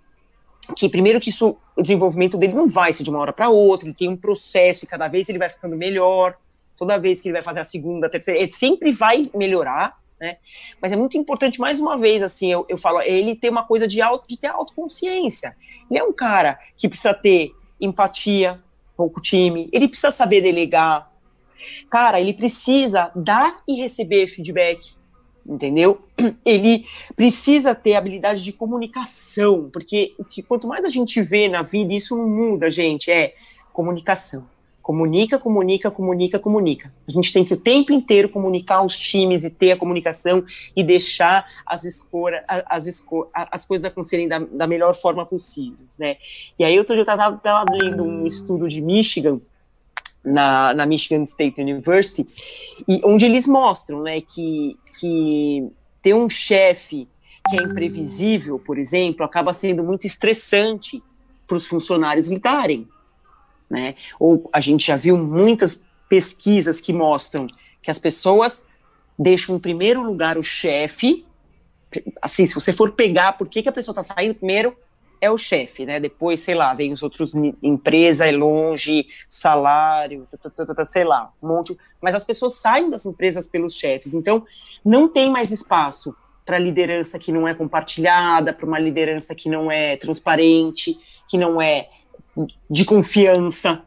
[0.75, 3.87] que primeiro que isso, o desenvolvimento dele não vai ser de uma hora para outra,
[3.87, 6.37] ele tem um processo e cada vez ele vai ficando melhor,
[6.77, 10.37] toda vez que ele vai fazer a segunda, a terceira, ele sempre vai melhorar, né?
[10.81, 13.87] Mas é muito importante, mais uma vez, assim, eu, eu falo, ele ter uma coisa
[13.87, 15.55] de, auto, de ter autoconsciência.
[15.89, 18.61] Ele é um cara que precisa ter empatia
[18.95, 21.11] com o time, ele precisa saber delegar.
[21.89, 24.93] Cara, ele precisa dar e receber feedback
[25.45, 26.01] entendeu?
[26.45, 31.61] Ele precisa ter habilidade de comunicação, porque o que quanto mais a gente vê na
[31.61, 33.35] vida, isso não muda, gente, é
[33.71, 34.45] comunicação.
[34.81, 36.93] Comunica, comunica, comunica, comunica.
[37.07, 40.43] A gente tem que o tempo inteiro comunicar os times e ter a comunicação
[40.75, 46.17] e deixar as, escora, as, esco, as coisas acontecerem da, da melhor forma possível, né?
[46.59, 49.39] E aí outro dia eu estava lendo um estudo de Michigan
[50.23, 52.25] na, na Michigan State University,
[52.87, 55.69] e onde eles mostram né, que, que
[56.01, 57.07] ter um chefe
[57.49, 61.03] que é imprevisível, por exemplo, acaba sendo muito estressante
[61.45, 62.87] para os funcionários lidarem.
[63.69, 63.95] Né?
[64.19, 67.47] Ou a gente já viu muitas pesquisas que mostram
[67.81, 68.67] que as pessoas
[69.19, 71.25] deixam em primeiro lugar o chefe.
[72.21, 74.75] Assim, se você for pegar por que, que a pessoa está saindo primeiro,
[75.23, 76.01] é o chefe, né?
[76.01, 77.33] Depois, sei lá, vem os outros,
[77.63, 80.27] empresa é longe, salário,
[80.85, 81.77] sei lá, um monte.
[82.01, 84.13] Mas as pessoas saem das empresas pelos chefes.
[84.13, 84.45] Então,
[84.83, 86.13] não tem mais espaço
[86.45, 91.61] para liderança que não é compartilhada, para uma liderança que não é transparente, que não
[91.61, 91.87] é
[92.69, 93.81] de confiança,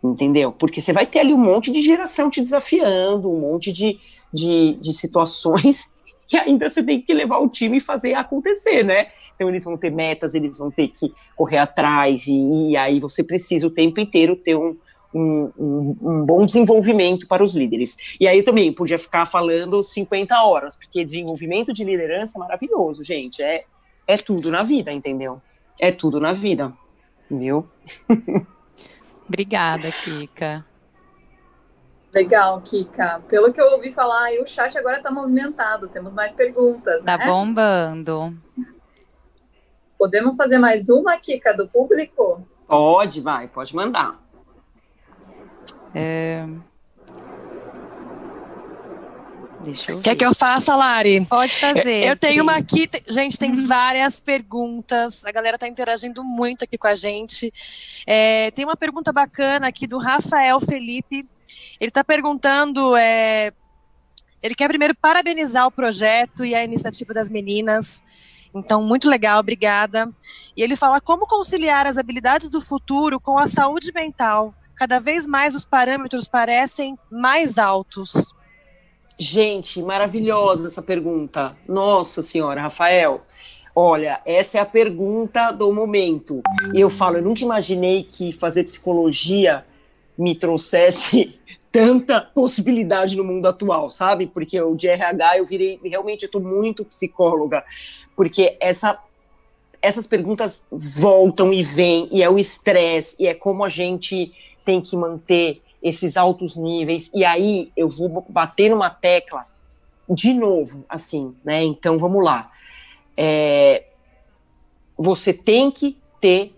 [0.00, 0.52] entendeu?
[0.52, 3.98] Porque você vai ter ali um monte de geração te desafiando, um monte de,
[4.32, 5.97] de, de situações
[6.32, 9.08] e ainda você tem que levar o time e fazer acontecer, né?
[9.34, 13.22] Então eles vão ter metas, eles vão ter que correr atrás, e, e aí você
[13.22, 14.76] precisa o tempo inteiro ter um,
[15.14, 17.96] um, um, um, bom desenvolvimento para os líderes.
[18.20, 23.42] E aí também podia ficar falando 50 horas, porque desenvolvimento de liderança é maravilhoso, gente.
[23.42, 23.64] É,
[24.06, 25.40] é tudo na vida, entendeu?
[25.80, 26.72] É tudo na vida,
[27.30, 27.66] viu?
[29.26, 30.67] Obrigada, Kika.
[32.14, 33.22] Legal, Kika.
[33.28, 35.88] Pelo que eu ouvi falar, o chat agora está movimentado.
[35.88, 37.24] Temos mais perguntas, tá né?
[37.24, 38.36] Tá bombando.
[39.98, 42.46] Podemos fazer mais uma, Kika, do público?
[42.66, 44.18] Pode, vai, pode mandar.
[45.94, 46.46] É...
[49.60, 51.26] Deixa eu Quer que eu faça, Lari?
[51.26, 52.06] Pode fazer.
[52.06, 55.24] Eu tenho uma aqui, gente, tem várias perguntas.
[55.24, 57.52] A galera está interagindo muito aqui com a gente.
[58.06, 61.26] É, tem uma pergunta bacana aqui do Rafael Felipe.
[61.80, 62.96] Ele está perguntando.
[62.96, 63.52] É,
[64.42, 68.02] ele quer primeiro parabenizar o projeto e a iniciativa das meninas.
[68.54, 70.10] Então, muito legal, obrigada.
[70.56, 74.54] E ele fala como conciliar as habilidades do futuro com a saúde mental.
[74.74, 78.32] Cada vez mais os parâmetros parecem mais altos.
[79.18, 81.56] Gente, maravilhosa essa pergunta.
[81.66, 83.26] Nossa Senhora, Rafael.
[83.74, 86.42] Olha, essa é a pergunta do momento.
[86.74, 89.64] Eu falo, eu nunca imaginei que fazer psicologia
[90.18, 91.38] me trouxesse
[91.70, 94.26] tanta possibilidade no mundo atual, sabe?
[94.26, 97.64] Porque o de RH eu virei, realmente eu tô muito psicóloga,
[98.16, 98.98] porque essa
[99.80, 104.32] essas perguntas voltam e vêm, e é o estresse, e é como a gente
[104.64, 109.46] tem que manter esses altos níveis, e aí eu vou bater numa tecla
[110.08, 111.62] de novo, assim, né?
[111.62, 112.50] Então vamos lá.
[113.16, 113.84] É,
[114.96, 116.54] você tem que ter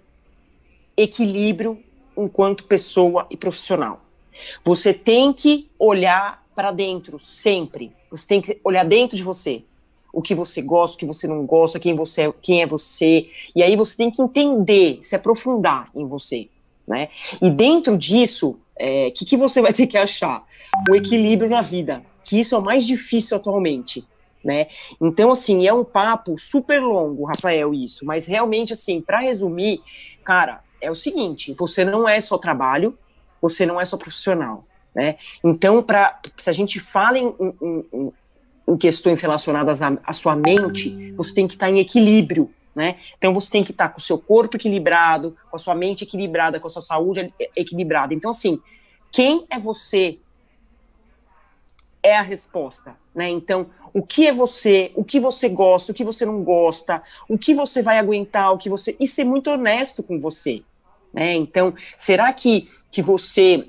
[0.97, 1.83] equilíbrio
[2.23, 4.01] enquanto pessoa e profissional.
[4.65, 7.93] Você tem que olhar para dentro sempre.
[8.11, 9.63] Você tem que olhar dentro de você
[10.13, 13.29] o que você gosta, o que você não gosta, quem você é, quem é você.
[13.55, 16.49] E aí você tem que entender, se aprofundar em você,
[16.87, 17.09] né?
[17.41, 20.45] E dentro disso, o é, que, que você vai ter que achar?
[20.91, 24.05] O equilíbrio na vida, que isso é o mais difícil atualmente,
[24.45, 24.67] né?
[25.01, 29.81] Então, assim, é um papo super longo, Rafael, isso, mas realmente, assim, para resumir,
[30.25, 32.99] cara, é o seguinte: você não é só trabalho,
[33.41, 34.65] você não é só profissional,
[34.95, 35.17] né?
[35.45, 38.13] Então, para se a gente fala em, em,
[38.69, 42.97] em questões relacionadas à, sua mente, você tem que estar em equilíbrio, né?
[43.19, 46.61] Então você tem que estar com o seu corpo equilibrado, com a sua mente equilibrada,
[46.61, 48.15] com a sua saúde equilibrada.
[48.15, 48.61] Então, assim,
[49.11, 50.19] quem é você
[52.03, 53.29] é a resposta, né?
[53.29, 57.37] Então, o que é você, o que você gosta, o que você não gosta, o
[57.37, 58.97] que você vai aguentar, o que você.
[59.01, 60.63] E ser muito honesto com você.
[61.13, 61.35] Né?
[61.35, 63.69] Então, será que, que você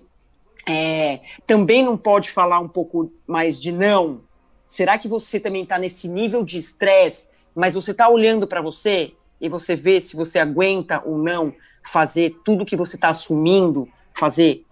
[0.67, 4.21] é, também não pode falar um pouco mais de não?
[4.67, 9.13] Será que você também está nesse nível de estresse, mas você está olhando para você
[9.39, 14.63] e você vê se você aguenta ou não fazer tudo que você está assumindo fazer,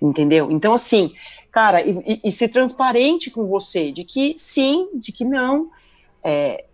[0.00, 0.50] entendeu?
[0.50, 1.14] Então, assim,
[1.50, 5.70] cara, e, e, ser transparente com você, de que sim, de que não.
[6.22, 6.64] É,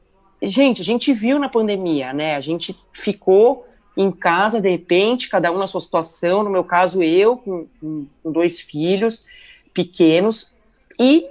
[0.43, 2.35] gente, a gente viu na pandemia, né?
[2.35, 6.43] A gente ficou em casa, de repente, cada um na sua situação.
[6.43, 9.27] No meu caso, eu, com, com dois filhos
[9.73, 10.53] pequenos.
[10.99, 11.27] E,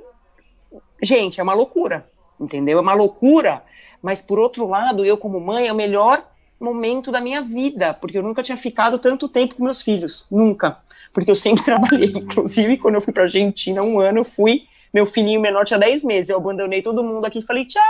[1.01, 2.07] gente, é uma loucura,
[2.39, 2.77] entendeu?
[2.77, 3.63] É uma loucura,
[4.01, 6.25] mas, por outro lado, eu, como mãe, é o melhor
[6.59, 10.77] momento da minha vida, porque eu nunca tinha ficado tanto tempo com meus filhos, nunca.
[11.13, 12.09] Porque eu sempre trabalhei.
[12.09, 16.03] Inclusive, quando eu fui para Argentina um ano, eu fui, meu filhinho menor tinha 10
[16.03, 17.81] meses, eu abandonei todo mundo aqui e falei, tchau,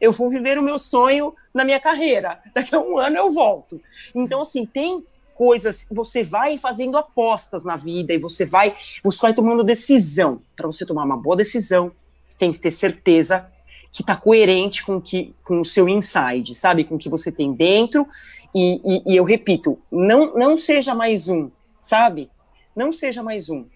[0.00, 2.40] eu vou viver o meu sonho na minha carreira.
[2.54, 3.80] Daqui a um ano eu volto.
[4.14, 9.34] Então, assim, tem coisas, você vai fazendo apostas na vida e você vai, você vai
[9.34, 10.40] tomando decisão.
[10.56, 11.90] Para você tomar uma boa decisão,
[12.26, 13.50] você tem que ter certeza
[13.92, 16.84] que está coerente com, que, com o seu inside, sabe?
[16.84, 18.06] Com o que você tem dentro.
[18.54, 22.30] E, e, e, eu repito, não, não seja mais um, sabe?
[22.74, 23.66] não seja mais um.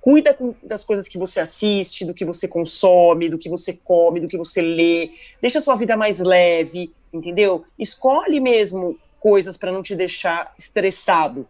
[0.00, 4.28] Cuida das coisas que você assiste, do que você consome, do que você come, do
[4.28, 5.10] que você lê.
[5.42, 7.64] Deixa a sua vida mais leve, entendeu?
[7.78, 11.46] Escolhe mesmo coisas para não te deixar estressado,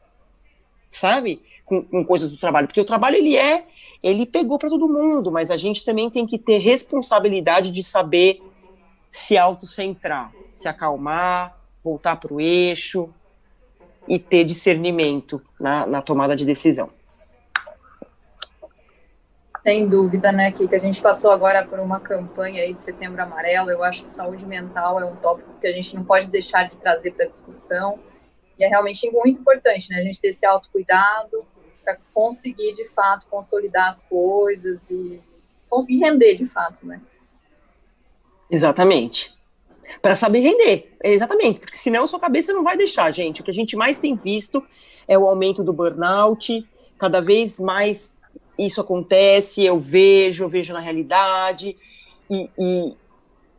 [0.90, 1.42] sabe?
[1.64, 3.64] Com, com, coisas do trabalho, porque o trabalho ele é,
[4.02, 8.42] ele pegou para todo mundo, mas a gente também tem que ter responsabilidade de saber
[9.08, 13.08] se autocentrar, se acalmar, voltar para o eixo
[14.08, 16.90] e ter discernimento na, na tomada de decisão.
[19.62, 23.70] Sem dúvida, né, que a gente passou agora por uma campanha aí de Setembro Amarelo.
[23.70, 26.76] Eu acho que saúde mental é um tópico que a gente não pode deixar de
[26.76, 27.98] trazer para a discussão.
[28.58, 31.44] E é realmente muito importante, né, a gente ter esse autocuidado
[31.84, 35.20] para conseguir, de fato, consolidar as coisas e
[35.68, 37.00] conseguir render, de fato, né.
[38.50, 39.38] Exatamente.
[40.00, 43.40] Para saber render, exatamente, porque senão sua cabeça não vai deixar, gente.
[43.40, 44.64] O que a gente mais tem visto
[45.06, 46.66] é o aumento do burnout,
[46.98, 48.19] cada vez mais
[48.66, 51.76] isso acontece, eu vejo, eu vejo na realidade,
[52.28, 52.96] e, e,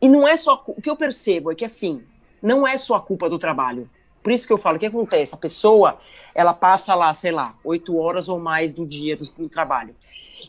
[0.00, 2.02] e não é só, o que eu percebo é que, assim,
[2.42, 3.88] não é só a culpa do trabalho,
[4.22, 5.34] por isso que eu falo, o que acontece?
[5.34, 5.98] A pessoa,
[6.34, 9.94] ela passa lá, sei lá, oito horas ou mais do dia do, do trabalho,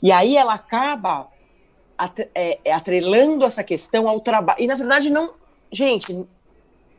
[0.01, 1.27] e aí ela acaba
[2.35, 5.31] é, é, atrelando essa questão ao trabalho, e na verdade não,
[5.71, 6.25] gente,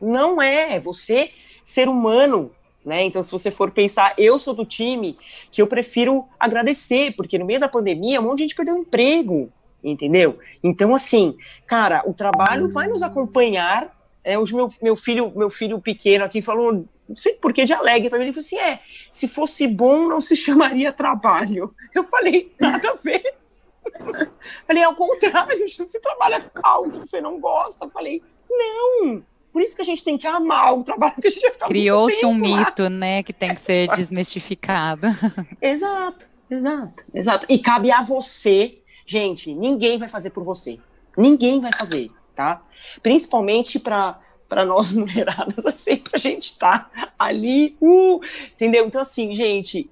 [0.01, 1.31] não é, você,
[1.63, 2.51] ser humano,
[2.85, 3.03] né?
[3.03, 5.17] Então, se você for pensar, eu sou do time
[5.51, 9.51] que eu prefiro agradecer, porque no meio da pandemia, um monte de gente perdeu emprego,
[9.83, 10.37] entendeu?
[10.63, 13.93] Então, assim, cara, o trabalho vai nos acompanhar.
[14.23, 17.73] É, hoje meu, meu filho, meu filho pequeno aqui falou, não sei por que de
[17.73, 21.73] alegre para mim, ele falou assim: é, se fosse bom, não se chamaria trabalho.
[21.93, 23.35] Eu falei, nada a ver.
[24.67, 27.89] falei, ao contrário, se trabalha algo que você não gosta.
[27.89, 29.23] falei, não,
[29.55, 31.67] por isso que a gente tem que amar o trabalho, que a gente vai ficar
[31.67, 35.07] Criou-se um mito, né, que tem que ser desmistificado.
[35.61, 37.47] Exato, exato, exato.
[37.47, 40.77] E cabe a você, gente, ninguém vai fazer por você.
[41.17, 42.61] Ninguém vai fazer, tá?
[43.01, 48.19] Principalmente para para nós mulheradas, é sempre a gente tá ali, uh,
[48.51, 48.85] entendeu?
[48.85, 49.89] Então, assim, gente,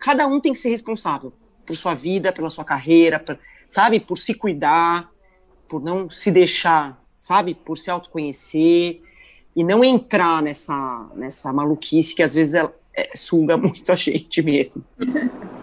[0.00, 1.30] cada um tem que ser responsável
[1.66, 3.38] por sua vida, pela sua carreira, pra,
[3.68, 4.00] sabe?
[4.00, 5.12] Por se cuidar,
[5.68, 7.54] por não se deixar sabe?
[7.54, 9.00] Por se autoconhecer
[9.56, 14.42] e não entrar nessa, nessa maluquice que às vezes é, é, suga muito a gente
[14.42, 14.84] mesmo.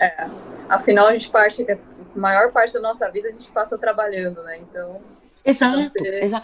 [0.00, 0.26] É,
[0.70, 1.78] afinal, a gente parte, a
[2.18, 4.56] maior parte da nossa vida a gente passa trabalhando, né?
[4.56, 5.02] Então.
[5.44, 6.42] Exato, exa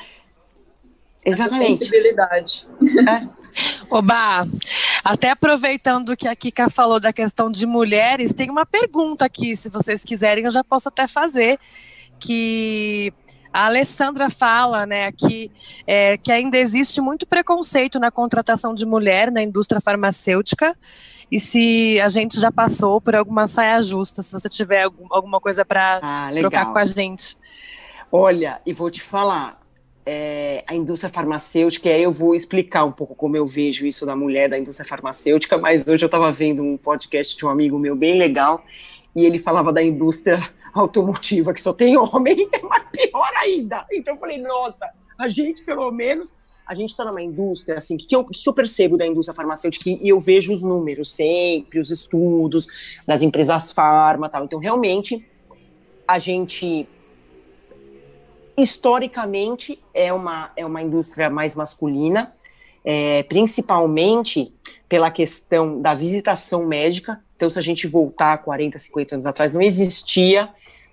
[1.25, 1.79] exatamente.
[1.79, 2.69] Sensibilidade.
[3.09, 3.27] É.
[3.89, 4.47] Oba,
[5.03, 9.71] até aproveitando que a Kika falou da questão de mulheres, tem uma pergunta aqui, se
[9.71, 11.59] vocês quiserem, eu já posso até fazer,
[12.21, 13.15] que
[13.57, 15.51] a Alessandra fala né, que,
[15.87, 20.77] é, que ainda existe muito preconceito na contratação de mulher na indústria farmacêutica
[21.33, 25.41] e se a gente já passou por alguma saia justa, se você tiver algum, alguma
[25.41, 27.39] coisa para ah, trocar com a gente.
[28.13, 29.59] Olha, e vou te falar,
[30.05, 34.05] é, a indústria farmacêutica, e aí eu vou explicar um pouco como eu vejo isso
[34.05, 37.79] da mulher da indústria farmacêutica, mas hoje eu estava vendo um podcast de um amigo
[37.79, 38.63] meu bem legal,
[39.15, 40.47] e ele falava da indústria
[40.83, 43.87] automotiva que só tem homem, é mais pior ainda.
[43.93, 46.35] Então eu falei, nossa, a gente pelo menos,
[46.67, 49.89] a gente está numa indústria, assim, o que, que, que eu percebo da indústria farmacêutica?
[49.89, 52.67] E eu vejo os números sempre, os estudos
[53.07, 54.45] das empresas farma tal.
[54.45, 55.25] Então, realmente,
[56.07, 56.89] a gente
[58.57, 62.33] historicamente é uma, é uma indústria mais masculina,
[62.85, 64.53] é, principalmente
[64.89, 67.23] pela questão da visitação médica.
[67.37, 70.49] Então, se a gente voltar 40, 50 anos atrás, não existia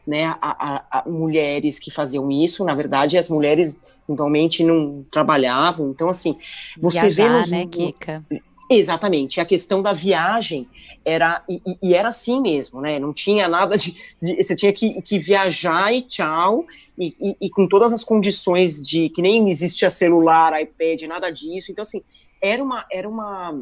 [0.06, 2.66] né, a, a, a mulheres que faziam isso.
[2.66, 5.90] Na verdade, as mulheres normalmente não trabalhavam.
[5.90, 6.38] Então, assim,
[6.78, 8.26] você Viajar, vê nos, né, Kika?
[8.70, 9.40] Exatamente.
[9.40, 10.68] A questão da viagem
[11.06, 12.98] era e, e, era assim mesmo, né?
[12.98, 16.66] Não tinha nada de, de você tinha que, que, viajar e tchau
[16.98, 21.72] e, e, e, com todas as condições de que nem existia celular, iPad, nada disso.
[21.72, 22.02] Então assim
[22.42, 23.54] era uma era uma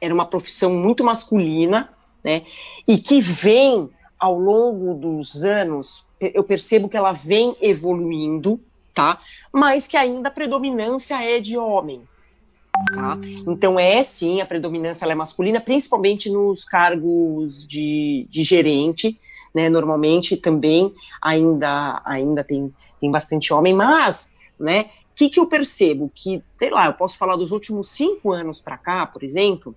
[0.00, 1.90] era uma profissão muito masculina,
[2.22, 2.42] né?
[2.86, 8.60] E que vem ao longo dos anos, eu percebo que ela vem evoluindo,
[8.92, 9.20] tá?
[9.52, 12.02] Mas que ainda a predominância é de homem.
[12.94, 13.18] Tá?
[13.46, 19.18] Então é sim, a predominância é masculina, principalmente nos cargos de, de gerente,
[19.52, 19.68] né?
[19.68, 24.82] Normalmente também ainda ainda tem, tem bastante homem, mas, né?
[24.82, 26.12] O que, que eu percebo?
[26.14, 29.74] Que, sei lá, eu posso falar dos últimos cinco anos para cá, por exemplo,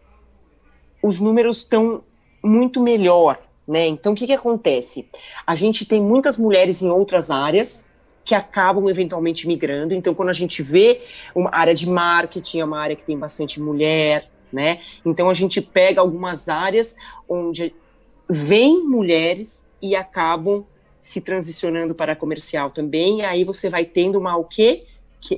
[1.01, 2.03] os números estão
[2.43, 3.87] muito melhor, né?
[3.87, 5.07] Então, o que, que acontece?
[5.45, 7.91] A gente tem muitas mulheres em outras áreas
[8.23, 9.93] que acabam eventualmente migrando.
[9.93, 11.01] Então, quando a gente vê
[11.33, 14.79] uma área de marketing, é uma área que tem bastante mulher, né?
[15.05, 16.95] Então a gente pega algumas áreas
[17.27, 17.73] onde
[18.29, 20.65] vem mulheres e acabam
[20.99, 24.85] se transicionando para comercial também, e aí você vai tendo uma o quê?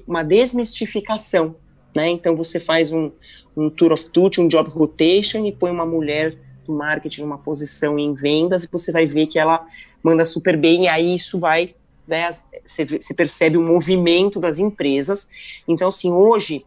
[0.05, 1.55] Uma desmistificação,
[1.95, 2.09] né?
[2.09, 3.11] Então você faz um,
[3.55, 7.99] um tour of duty, um job rotation e põe uma mulher do marketing numa posição
[7.99, 9.65] em vendas e você vai ver que ela
[10.03, 11.69] manda super bem, e aí isso vai,
[12.05, 12.29] né,
[12.67, 15.63] você, percebe o movimento das empresas.
[15.67, 16.65] Então, assim, hoje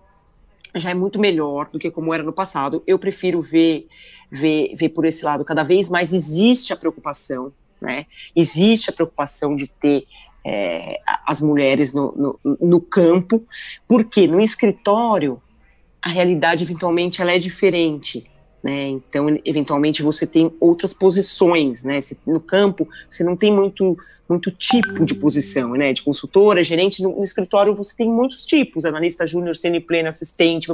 [0.75, 2.83] já é muito melhor do que como era no passado.
[2.87, 3.87] Eu prefiro ver,
[4.31, 5.45] ver, ver por esse lado.
[5.45, 8.07] Cada vez mais existe a preocupação, né?
[8.35, 10.07] Existe a preocupação de ter
[10.45, 13.45] é, as mulheres no, no, no campo,
[13.89, 15.41] porque no escritório
[16.07, 18.25] a realidade eventualmente ela é diferente.
[18.63, 18.89] Né?
[18.91, 21.99] Então, eventualmente você tem outras posições, né?
[22.25, 23.97] no campo você não tem muito
[24.29, 25.93] muito tipo de posição, né?
[25.93, 30.67] De consultora, gerente, no, no escritório você tem muitos tipos, analista júnior, semi-pleno, assistente,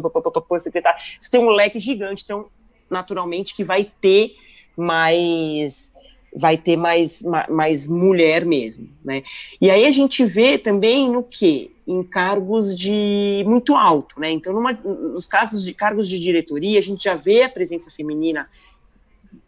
[0.59, 0.99] secretário.
[1.21, 2.47] Você tem um leque gigante, então,
[2.89, 4.37] naturalmente, que vai ter
[4.75, 5.93] mais
[6.35, 9.23] vai ter mais, mais mulher mesmo, né?
[9.61, 11.71] E aí a gente vê também no que?
[11.87, 14.31] Em cargos de muito alto, né?
[14.31, 18.49] Então, numa, nos casos de cargos de diretoria, a gente já vê a presença feminina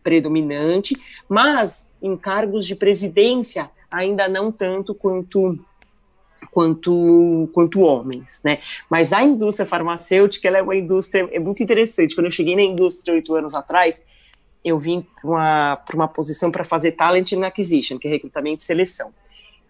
[0.02, 0.94] predominante,
[1.28, 5.58] mas em cargos de presidência ainda não tanto quanto
[6.50, 8.58] quanto quanto homens, né?
[8.90, 12.14] Mas a indústria farmacêutica ela é uma indústria é muito interessante.
[12.14, 14.04] Quando eu cheguei na indústria oito anos atrás,
[14.64, 18.64] eu vim para uma, uma posição para fazer talent and acquisition, que é recrutamento e
[18.64, 19.12] seleção.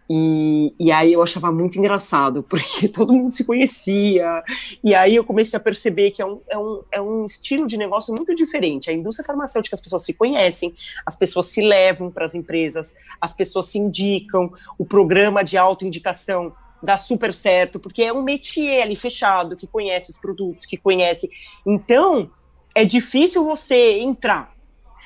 [0.09, 4.43] E, e aí eu achava muito engraçado, porque todo mundo se conhecia,
[4.83, 7.77] e aí eu comecei a perceber que é um, é um, é um estilo de
[7.77, 8.91] negócio muito diferente.
[8.91, 10.75] A indústria farmacêutica, as pessoas se conhecem,
[11.05, 16.53] as pessoas se levam para as empresas, as pessoas se indicam, o programa de autoindicação
[16.83, 21.31] dá super certo, porque é um métier ali fechado, que conhece os produtos, que conhece.
[21.67, 22.31] Então,
[22.75, 24.54] é difícil você entrar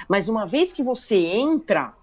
[0.09, 1.95] mas uma vez que você entra,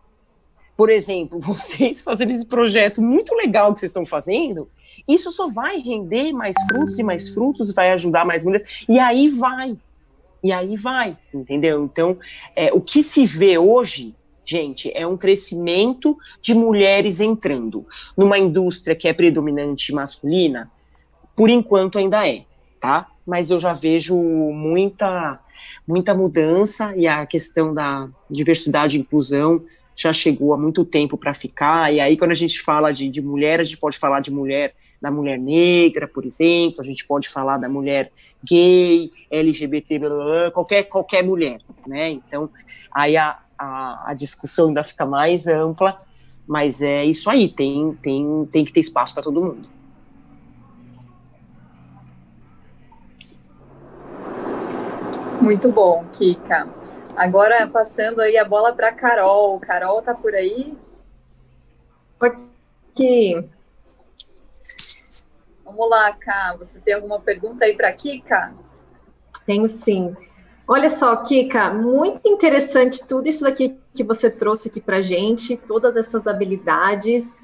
[0.75, 4.69] por exemplo, vocês fazendo esse projeto muito legal que vocês estão fazendo,
[5.07, 9.29] isso só vai render mais frutos e mais frutos, vai ajudar mais mulheres, e aí
[9.29, 9.77] vai,
[10.43, 11.83] e aí vai, entendeu?
[11.83, 12.17] Então,
[12.55, 14.15] é, o que se vê hoje,
[14.45, 17.85] gente, é um crescimento de mulheres entrando
[18.15, 20.71] numa indústria que é predominante masculina,
[21.35, 22.45] por enquanto ainda é,
[22.79, 23.09] tá?
[23.25, 25.39] Mas eu já vejo muita
[25.87, 29.63] muita mudança e a questão da diversidade e inclusão
[29.95, 31.93] já chegou há muito tempo para ficar.
[31.93, 34.73] E aí, quando a gente fala de, de mulher, a gente pode falar de mulher,
[35.01, 38.11] da mulher negra, por exemplo, a gente pode falar da mulher
[38.43, 42.09] gay, LGBT, blá, blá, blá, qualquer, qualquer mulher, né?
[42.09, 42.49] Então,
[42.91, 46.01] aí a, a, a discussão ainda fica mais ampla,
[46.45, 49.67] mas é isso aí, tem, tem, tem que ter espaço para todo mundo.
[55.45, 56.67] Muito bom, Kika.
[57.15, 59.59] Agora passando aí a bola para Carol.
[59.59, 60.73] Carol tá por aí?
[62.19, 63.47] Aqui.
[65.63, 66.55] Vamos lá, Ká.
[66.57, 68.55] Você tem alguma pergunta aí para Kika?
[69.45, 70.15] Tenho sim.
[70.67, 75.95] Olha só, Kika, muito interessante tudo isso daqui que você trouxe aqui para gente, todas
[75.95, 77.39] essas habilidades.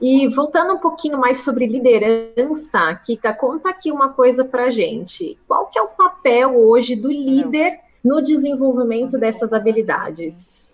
[0.00, 5.38] E voltando um pouquinho mais sobre liderança, Kika, conta aqui uma coisa para gente.
[5.48, 10.68] Qual que é o papel hoje do líder no desenvolvimento dessas habilidades?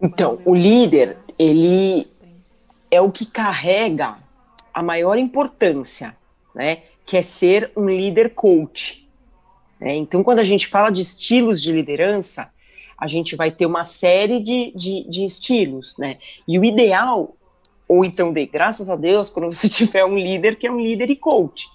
[0.00, 2.06] Então, o líder, ele
[2.90, 4.16] é o que carrega
[4.72, 6.16] a maior importância,
[6.54, 6.82] né?
[7.04, 9.08] Que é ser um líder coach.
[9.80, 9.96] Né?
[9.96, 12.52] Então, quando a gente fala de estilos de liderança,
[12.96, 16.18] a gente vai ter uma série de, de, de estilos, né?
[16.46, 17.36] E o ideal
[17.88, 21.10] ou então dê graças a Deus quando você tiver um líder que é um líder
[21.10, 21.66] e coach,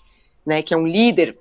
[0.46, 0.62] né?
[0.62, 1.38] Que é um líder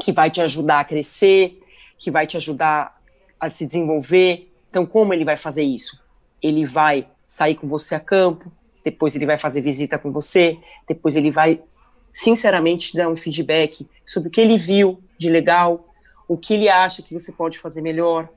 [0.00, 1.60] que vai te ajudar a crescer,
[1.98, 3.00] que vai te ajudar
[3.38, 4.50] a se desenvolver.
[4.68, 6.02] Então, como ele vai fazer isso?
[6.42, 8.50] Ele vai sair com você a campo,
[8.84, 11.62] depois ele vai fazer visita com você, depois ele vai,
[12.12, 15.88] sinceramente, te dar um feedback sobre o que ele viu de legal,
[16.28, 18.28] o que ele acha que você pode fazer melhor,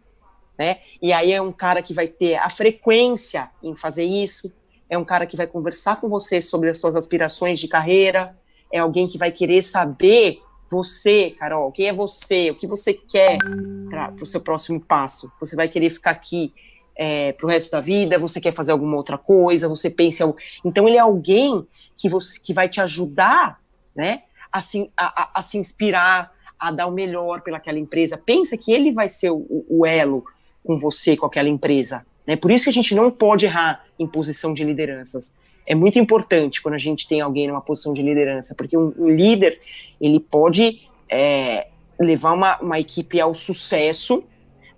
[0.57, 0.77] né?
[1.01, 4.51] E aí é um cara que vai ter a frequência em fazer isso,
[4.89, 8.37] é um cara que vai conversar com você sobre as suas aspirações de carreira,
[8.71, 13.37] é alguém que vai querer saber você, Carol, quem é você, o que você quer
[13.89, 15.31] para o seu próximo passo.
[15.39, 16.53] Você vai querer ficar aqui
[16.95, 20.33] é, para o resto da vida, você quer fazer alguma outra coisa, você pensa.
[20.65, 21.65] Então, ele é alguém
[21.95, 23.61] que, você, que vai te ajudar
[23.95, 28.17] né, a, se, a, a, a se inspirar, a dar o melhor pelaquela empresa.
[28.17, 30.25] Pensa que ele vai ser o, o elo
[30.63, 32.05] com você, com aquela empresa.
[32.27, 32.35] Né?
[32.35, 35.33] Por isso que a gente não pode errar em posição de lideranças.
[35.65, 39.09] É muito importante quando a gente tem alguém numa posição de liderança, porque um, um
[39.09, 39.59] líder
[39.99, 41.67] ele pode é,
[41.99, 44.23] levar uma, uma equipe ao sucesso,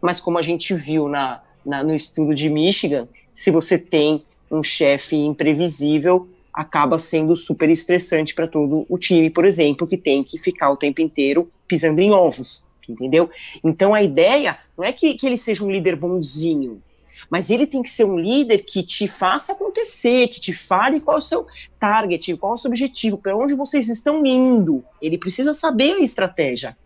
[0.02, 4.64] mas como a gente viu na, na, no estudo de Michigan, se você tem um
[4.64, 10.38] chefe imprevisível, acaba sendo super estressante para todo o time, por exemplo, que tem que
[10.38, 13.30] ficar o tempo inteiro pisando em ovos, entendeu?
[13.64, 16.82] Então a ideia não é que, que ele seja um líder bonzinho,
[17.30, 21.17] mas ele tem que ser um líder que te faça acontecer, que te fale qual
[21.17, 21.47] é o seu
[21.80, 24.84] target, qual é o seu objetivo, para onde vocês estão indo.
[25.01, 26.78] Ele precisa saber a estratégia,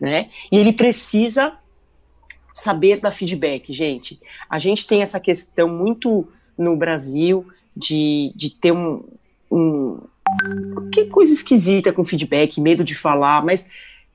[0.00, 0.28] né?
[0.50, 1.54] E ele precisa
[2.52, 4.20] saber dar feedback, gente.
[4.48, 7.46] A gente tem essa questão muito no Brasil
[7.76, 9.02] de, de ter um,
[9.50, 10.00] um.
[10.92, 13.68] Que coisa esquisita com feedback, medo de falar, mas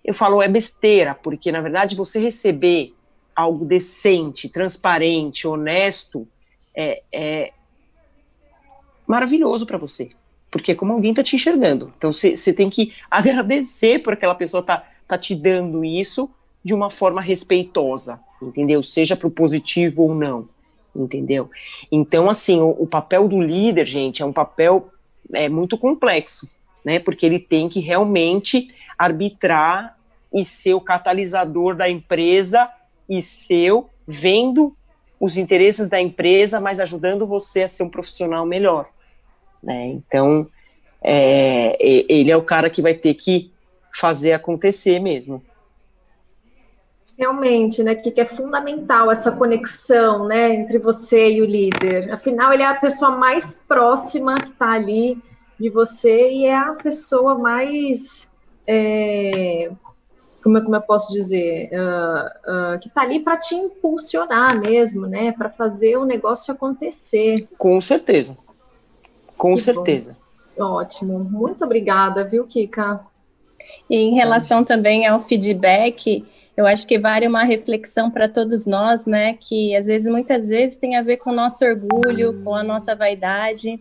[0.03, 2.93] eu falo é besteira, porque na verdade você receber
[3.39, 6.27] algo decente, transparente, honesto,
[6.75, 7.53] é, é
[9.07, 10.09] maravilhoso para você.
[10.51, 11.93] Porque é como alguém está te enxergando.
[11.97, 16.29] Então você tem que agradecer por aquela pessoa tá, tá te dando isso
[16.61, 18.83] de uma forma respeitosa, entendeu?
[18.83, 20.49] Seja pro positivo ou não,
[20.93, 21.49] entendeu?
[21.89, 24.89] Então, assim, o, o papel do líder, gente, é um papel
[25.31, 26.99] é, muito complexo, né?
[26.99, 28.67] Porque ele tem que realmente
[28.97, 29.97] arbitrar
[30.33, 32.69] e ser o catalisador da empresa
[33.09, 34.75] e seu, vendo
[35.19, 38.89] os interesses da empresa, mas ajudando você a ser um profissional melhor.
[39.61, 39.87] Né?
[39.87, 40.47] Então,
[41.01, 43.51] é, ele é o cara que vai ter que
[43.93, 45.43] fazer acontecer mesmo.
[47.17, 52.13] Realmente, né, que, que é fundamental essa conexão, né, entre você e o líder.
[52.13, 55.21] Afinal, ele é a pessoa mais próxima que está ali
[55.59, 58.31] de você e é a pessoa mais
[58.65, 59.69] é,
[60.43, 65.07] como, é, como eu posso dizer, uh, uh, que está ali para te impulsionar mesmo,
[65.07, 65.31] né?
[65.31, 67.47] Para fazer o negócio acontecer.
[67.57, 68.37] Com certeza.
[69.37, 70.15] Com que certeza.
[70.57, 70.65] Bom.
[70.65, 71.19] Ótimo.
[71.19, 72.99] Muito obrigada, viu, Kika?
[73.89, 76.25] E em relação também ao feedback,
[76.55, 79.33] eu acho que vale uma reflexão para todos nós, né?
[79.39, 82.95] Que às vezes, muitas vezes, tem a ver com o nosso orgulho, com a nossa
[82.95, 83.79] vaidade.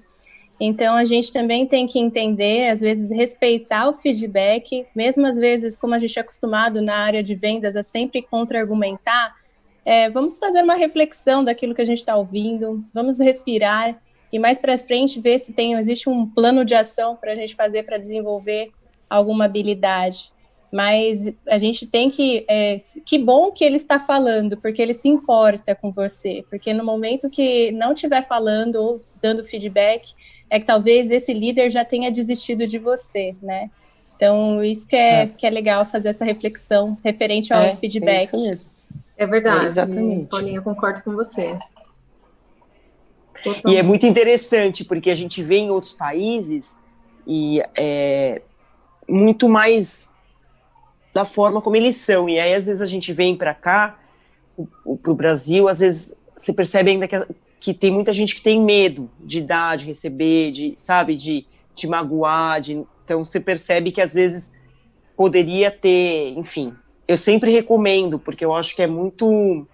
[0.61, 5.77] Então, a gente também tem que entender, às vezes, respeitar o feedback, mesmo às vezes,
[5.77, 9.37] como a gente é acostumado na área de vendas a sempre contra-argumentar,
[9.85, 13.99] é, vamos fazer uma reflexão daquilo que a gente está ouvindo, vamos respirar
[14.33, 17.55] e mais para frente ver se tem, existe um plano de ação para a gente
[17.55, 18.71] fazer para desenvolver
[19.09, 20.31] alguma habilidade.
[20.71, 22.45] Mas a gente tem que.
[22.47, 26.45] É, que bom que ele está falando, porque ele se importa com você.
[26.51, 30.13] Porque no momento que não estiver falando ou dando feedback,
[30.51, 33.71] é que talvez esse líder já tenha desistido de você, né?
[34.17, 35.27] Então, isso que é, é.
[35.27, 38.21] Que é legal fazer essa reflexão referente ao é, feedback.
[38.21, 38.71] É isso mesmo.
[39.17, 39.65] É verdade.
[39.65, 40.27] É exatamente.
[40.27, 41.57] Paulinha, concordo com você.
[43.43, 43.73] Totalmente.
[43.73, 46.79] E é muito interessante, porque a gente vê em outros países
[47.27, 48.43] e é
[49.09, 50.13] muito mais
[51.15, 52.29] da forma como eles são.
[52.29, 53.99] E aí, às vezes, a gente vem para cá,
[55.03, 57.17] para o Brasil, às vezes você percebe ainda que
[57.61, 61.87] que tem muita gente que tem medo de dar, de receber, de, sabe, de te
[61.87, 64.53] magoar, de, então você percebe que às vezes
[65.17, 66.75] poderia ter, enfim,
[67.07, 69.67] eu sempre recomendo, porque eu acho que é muito,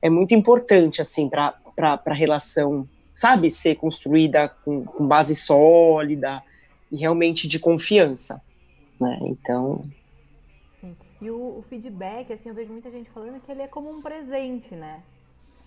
[0.00, 6.42] é muito importante, assim, para a relação, sabe, ser construída com, com base sólida
[6.90, 8.42] e realmente de confiança,
[8.98, 9.84] né, então...
[10.80, 13.90] Sim, e o, o feedback, assim, eu vejo muita gente falando que ele é como
[13.90, 15.02] um presente, né,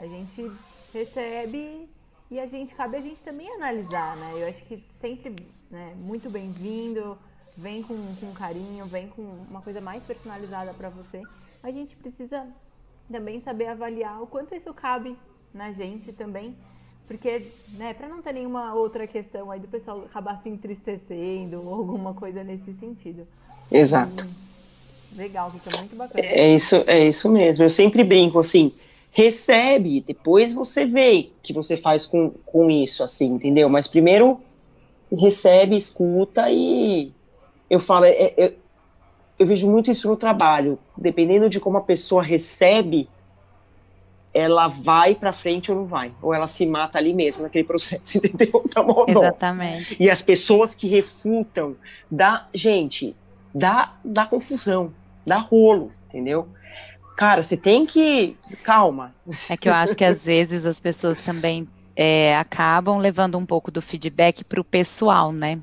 [0.02, 0.52] a gente
[0.91, 1.88] recebe
[2.30, 4.32] e a gente cabe a gente também analisar, né?
[4.36, 5.36] Eu acho que sempre,
[5.70, 7.16] né, muito bem-vindo,
[7.56, 11.22] vem com, com carinho, vem com uma coisa mais personalizada para você.
[11.62, 12.47] A gente precisa
[13.12, 15.16] também saber avaliar o quanto isso cabe
[15.54, 16.56] na gente também,
[17.08, 21.76] porque, né, para não ter nenhuma outra questão aí do pessoal acabar se entristecendo ou
[21.76, 23.28] alguma coisa nesse sentido.
[23.70, 24.26] Exato.
[25.16, 26.26] legal, fica muito bacana.
[26.26, 27.64] É isso, é isso mesmo.
[27.64, 28.74] Eu sempre brinco assim,
[29.12, 33.70] recebe, depois você vê o que você faz com, com isso, assim, entendeu?
[33.70, 34.39] Mas primeiro
[35.12, 37.12] recebe, escuta e
[37.70, 38.53] eu falo, é, é, eu,
[39.38, 43.09] eu vejo muito isso no trabalho, dependendo de como a pessoa recebe,
[44.34, 48.16] ela vai para frente ou não vai, ou ela se mata ali mesmo naquele processo,
[48.18, 48.64] entendeu?
[48.74, 48.82] Dá
[49.12, 49.97] Exatamente.
[49.99, 51.76] E as pessoas que refutam,
[52.09, 53.14] dá, gente,
[53.53, 54.93] dá, dá confusão,
[55.26, 56.47] dá rolo, entendeu?
[57.16, 58.36] Cara, você tem que.
[58.64, 59.14] Calma.
[59.49, 63.72] É que eu acho que às vezes as pessoas também é, acabam levando um pouco
[63.72, 65.59] do feedback para o pessoal, né?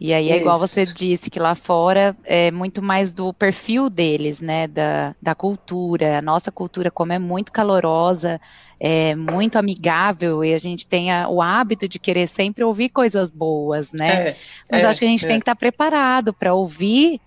[0.00, 0.40] E aí é Isso.
[0.40, 4.66] igual você disse que lá fora é muito mais do perfil deles, né?
[4.66, 6.16] Da, da cultura.
[6.18, 8.40] A nossa cultura, como é muito calorosa,
[8.80, 13.30] é muito amigável, e a gente tem a, o hábito de querer sempre ouvir coisas
[13.30, 14.28] boas, né?
[14.28, 14.36] É,
[14.72, 15.28] Mas é, acho que a gente é.
[15.28, 17.20] tem que estar tá preparado para ouvir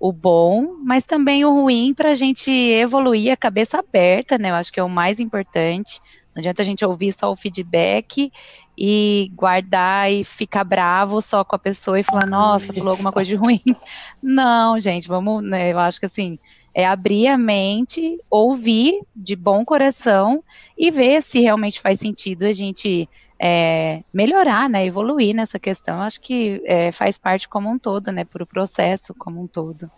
[0.00, 4.50] o bom, mas também o ruim para a gente evoluir a cabeça aberta, né?
[4.50, 6.00] Eu acho que é o mais importante.
[6.34, 8.30] Não adianta a gente ouvir só o feedback
[8.76, 13.28] e guardar e ficar bravo só com a pessoa e falar, nossa, falou alguma coisa
[13.28, 13.60] de ruim.
[14.22, 15.72] Não, gente, vamos, né?
[15.72, 16.38] Eu acho que assim,
[16.72, 20.44] é abrir a mente, ouvir de bom coração
[20.78, 23.08] e ver se realmente faz sentido a gente
[23.40, 26.00] é, melhorar, né, evoluir nessa questão.
[26.00, 29.90] Acho que é, faz parte como um todo, né, para o processo como um todo.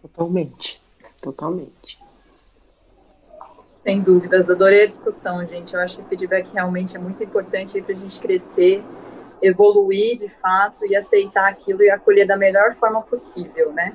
[0.00, 0.80] Totalmente,
[1.22, 1.98] totalmente.
[3.82, 5.74] Sem dúvidas, adorei a discussão, gente.
[5.74, 8.82] Eu acho que o feedback realmente é muito importante para a gente crescer,
[9.42, 13.94] evoluir de fato e aceitar aquilo e acolher da melhor forma possível, né?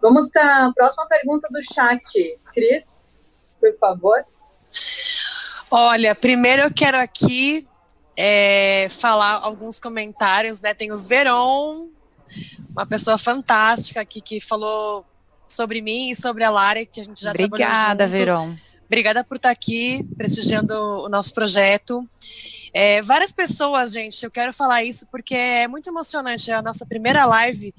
[0.00, 2.38] Vamos para a próxima pergunta do chat.
[2.52, 2.84] Cris,
[3.58, 4.22] por favor.
[5.70, 7.66] Olha, primeiro eu quero aqui
[8.16, 10.74] é, falar alguns comentários, né?
[10.74, 11.88] Tem o Veron,
[12.70, 15.04] uma pessoa fantástica aqui que falou
[15.48, 18.56] sobre mim e sobre a Lara, que a gente já Obrigada, Veron.
[18.86, 22.08] Obrigada por estar aqui prestigiando o nosso projeto.
[22.72, 26.50] É, várias pessoas, gente, eu quero falar isso porque é muito emocionante.
[26.50, 27.74] É a nossa primeira live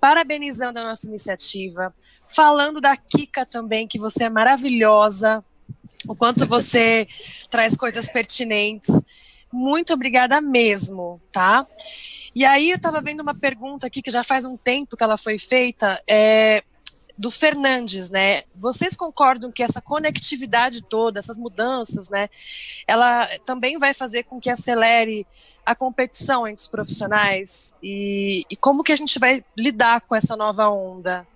[0.00, 1.94] parabenizando a nossa iniciativa,
[2.26, 5.44] falando da Kika também, que você é maravilhosa,
[6.08, 7.06] o quanto você
[7.48, 9.00] traz coisas pertinentes.
[9.52, 11.66] Muito obrigada mesmo, tá?
[12.34, 15.18] E aí eu estava vendo uma pergunta aqui que já faz um tempo que ela
[15.18, 16.62] foi feita, é,
[17.16, 18.42] do Fernandes, né?
[18.54, 22.28] Vocês concordam que essa conectividade toda, essas mudanças, né,
[22.86, 25.26] ela também vai fazer com que acelere
[25.64, 30.34] a competição entre os profissionais e, e como que a gente vai lidar com essa
[30.36, 31.26] nova onda?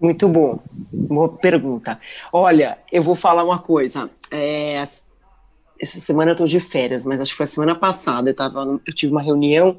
[0.00, 0.58] Muito bom,
[0.90, 2.00] boa pergunta.
[2.32, 4.08] Olha, eu vou falar uma coisa.
[4.30, 4.82] É,
[5.80, 8.30] essa semana eu estou de férias, mas acho que foi a semana passada.
[8.30, 9.78] Eu, tava, eu tive uma reunião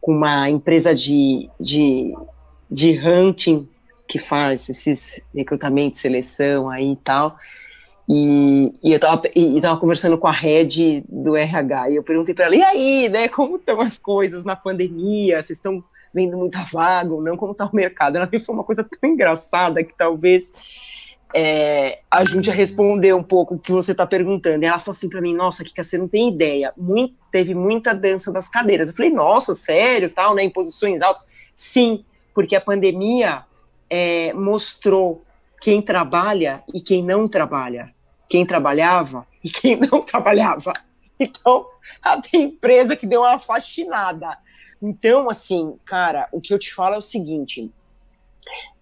[0.00, 2.14] com uma empresa de, de,
[2.70, 3.68] de hunting
[4.06, 7.36] que faz esses recrutamentos, seleção aí e tal.
[8.08, 12.32] E, e eu tava, e, tava conversando com a head do RH, e eu perguntei
[12.32, 15.82] para ela, e aí, né, como estão as coisas na pandemia, vocês estão
[16.14, 18.14] vendo muita vaga ou não, como está o mercado?
[18.14, 20.52] Ela me falou uma coisa tão engraçada que talvez
[21.34, 24.64] é, ajude a responder um pouco o que você está perguntando.
[24.64, 27.94] E ela falou assim para mim, nossa, que você não tem ideia, muito, teve muita
[27.94, 28.88] dança das cadeiras.
[28.88, 31.24] Eu falei, nossa, sério, tal, né, em posições altas?
[31.54, 32.04] Sim,
[32.34, 33.44] porque a pandemia
[33.88, 35.22] é, mostrou
[35.60, 37.94] quem trabalha e quem não trabalha
[38.28, 40.72] quem trabalhava e quem não trabalhava.
[41.18, 41.66] Então,
[42.30, 44.36] tem empresa que deu uma fascinada.
[44.82, 47.70] Então, assim, cara, o que eu te falo é o seguinte: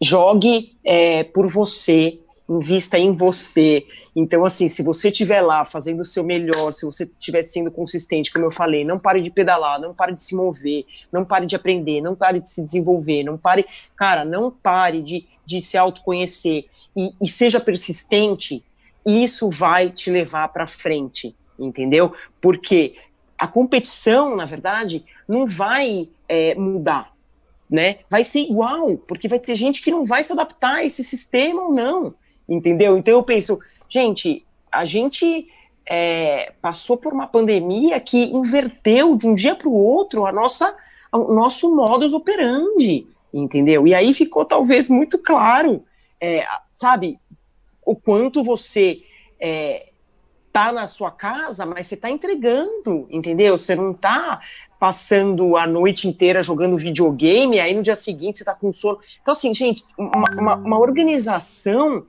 [0.03, 3.87] jogue é, por você, invista em você.
[4.15, 8.33] Então, assim, se você estiver lá fazendo o seu melhor, se você estiver sendo consistente,
[8.33, 11.57] como eu falei, não pare de pedalar, não pare de se mover, não pare de
[11.57, 13.65] aprender, não pare de se desenvolver, não pare,
[13.97, 16.67] cara, não pare de, de se autoconhecer
[16.97, 18.63] e, e seja persistente
[19.05, 22.15] isso vai te levar para frente, entendeu?
[22.41, 22.95] Porque
[23.39, 27.13] a competição, na verdade, não vai é, mudar,
[27.69, 27.97] né?
[28.09, 31.65] Vai ser igual, porque vai ter gente que não vai se adaptar a esse sistema
[31.65, 32.15] ou não,
[32.49, 32.97] entendeu?
[32.97, 35.49] Então eu penso, gente, a gente
[35.87, 40.75] é, passou por uma pandemia que inverteu de um dia para o outro a nossa,
[41.13, 43.87] o nosso modus operandi, entendeu?
[43.87, 45.85] E aí ficou talvez muito claro,
[46.21, 47.19] é, sabe,
[47.85, 49.03] o quanto você
[49.39, 49.91] é,
[50.55, 53.59] tá na sua casa, mas você tá entregando, entendeu?
[53.59, 54.41] Você não tá
[54.79, 59.01] passando a noite inteira jogando videogame, aí no dia seguinte você tá com sono.
[59.21, 62.07] Então, assim, gente, uma, uma, uma organização.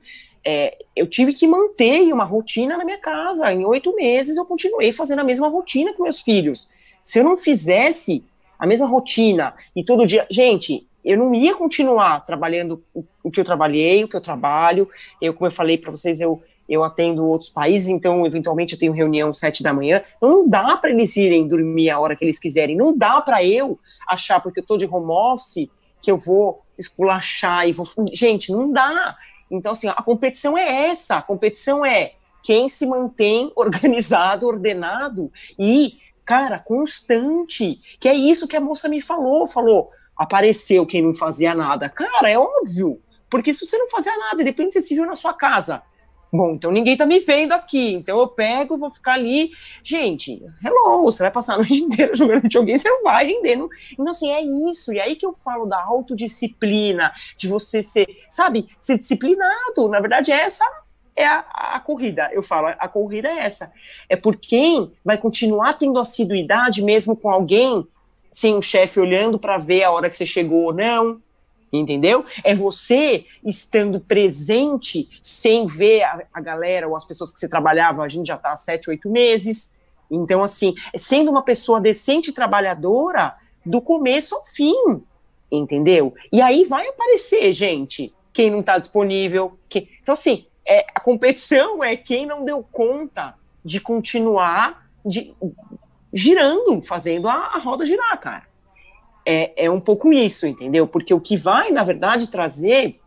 [0.48, 3.52] É, eu tive que manter uma rotina na minha casa.
[3.52, 6.70] Em oito meses eu continuei fazendo a mesma rotina com meus filhos.
[7.02, 8.24] Se eu não fizesse
[8.58, 10.26] a mesma rotina e todo dia.
[10.30, 12.82] Gente, eu não ia continuar trabalhando
[13.22, 14.88] o, que eu trabalhei, o que eu trabalho.
[15.20, 18.92] Eu, como eu falei para vocês, eu, eu atendo outros países, então eventualmente eu tenho
[18.92, 20.02] reunião sete da manhã.
[20.16, 22.76] Então não dá para eles irem dormir a hora que eles quiserem.
[22.76, 23.78] Não dá para eu
[24.08, 25.68] achar porque eu estou de home office
[26.02, 27.86] que eu vou esculachar e vou.
[28.12, 29.14] Gente, não dá.
[29.50, 31.16] Então assim, a competição é essa.
[31.16, 37.80] A competição é quem se mantém organizado, ordenado e cara constante.
[38.00, 39.46] Que é isso que a moça me falou.
[39.46, 41.88] Falou apareceu quem não fazia nada.
[41.88, 43.00] Cara, é óbvio.
[43.28, 45.82] Porque se você não fazia nada, de repente você se viu na sua casa.
[46.36, 49.50] Bom, então ninguém tá me vendo aqui, então eu pego, vou ficar ali.
[49.82, 53.56] Gente, hello, você vai passar a noite inteira jogando videogame, você não vai render.
[53.56, 53.68] Não...
[53.92, 54.92] Então, assim, é isso.
[54.92, 59.88] E aí que eu falo da autodisciplina, de você ser, sabe, ser disciplinado.
[59.88, 60.64] Na verdade, essa
[61.16, 62.28] é a, a, corrida.
[62.32, 63.72] Eu falo, a corrida é essa.
[64.06, 67.86] É por quem vai continuar tendo assiduidade mesmo com alguém
[68.30, 71.22] sem um chefe olhando para ver a hora que você chegou ou não,
[71.80, 72.24] entendeu?
[72.44, 78.02] É você estando presente sem ver a, a, galera ou as pessoas que você trabalhava,
[78.02, 79.76] a gente já está há sete, oito meses.
[80.10, 85.02] Então, assim, sendo uma pessoa decente e trabalhadora do começo ao fim,
[85.50, 86.14] entendeu?
[86.32, 89.58] E aí vai aparecer, gente, quem não está disponível.
[89.68, 89.88] Quem...
[90.02, 95.32] Então, assim, é, a competição é quem não deu conta de continuar de,
[96.12, 98.44] girando, fazendo a, a roda girar, cara.
[99.26, 100.86] É, é um pouco isso, entendeu?
[100.86, 103.00] Porque o que vai, na verdade, trazer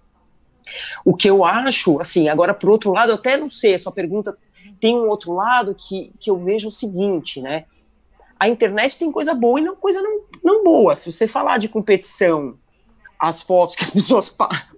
[1.06, 4.38] o que eu acho, assim, agora por outro lado, eu até não sei, essa pergunta
[4.80, 7.66] tem um outro lado que, que eu vejo o seguinte, né?
[8.40, 10.96] A internet tem coisa boa e não coisa não, não boa.
[10.96, 12.58] Se você falar de competição,
[13.20, 14.34] as fotos que as pessoas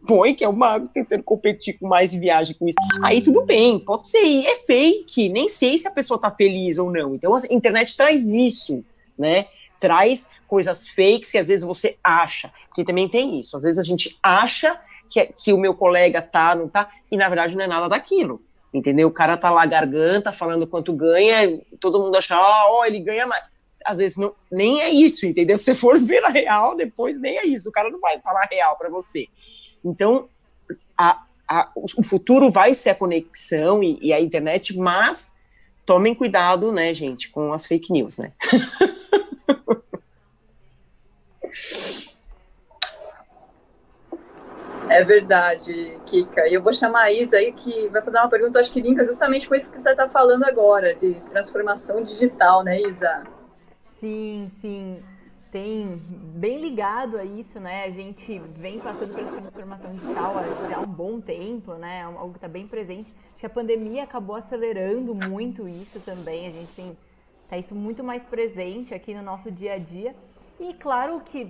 [0.07, 3.77] põem, que é o mago tentando competir com mais viagem com isso, aí tudo bem,
[3.79, 7.13] pode ser, é fake, nem sei se a pessoa tá feliz ou não.
[7.13, 8.83] Então a internet traz isso,
[9.17, 9.45] né?
[9.81, 13.57] Traz coisas fakes que às vezes você acha, que também tem isso.
[13.57, 14.79] Às vezes a gente acha
[15.09, 18.41] que, que o meu colega tá, não tá, e na verdade não é nada daquilo.
[18.73, 19.09] Entendeu?
[19.09, 23.27] O cara tá lá garganta, falando quanto ganha, todo mundo acha, ah, ó, ele ganha
[23.27, 23.43] mais
[23.83, 25.57] às vezes não, nem é isso, entendeu?
[25.57, 27.69] Se você for ver a real, depois nem é isso.
[27.69, 29.27] O cara não vai falar real para você.
[29.83, 30.29] Então,
[30.97, 35.35] a, a, o futuro vai ser a conexão e, e, a internet, mas
[35.85, 38.31] tomem cuidado, né, gente, com as fake news, né?
[44.89, 46.47] É verdade, Kika.
[46.49, 49.05] E eu vou chamar a Isa aí, que vai fazer uma pergunta, acho que linka
[49.05, 53.23] justamente com isso que você está falando agora, de transformação digital, né, Isa?
[53.85, 55.01] Sim, sim.
[55.49, 56.01] Tem
[56.35, 57.85] bem ligado a isso, né?
[57.85, 60.35] A gente vem passando pela transformação digital
[60.75, 62.03] há um bom tempo, né?
[62.03, 63.13] Algo que está bem presente.
[63.31, 66.47] Acho que a pandemia acabou acelerando muito isso também.
[66.47, 66.97] A gente tem
[67.51, 70.15] tá isso muito mais presente aqui no nosso dia a dia.
[70.57, 71.49] E claro que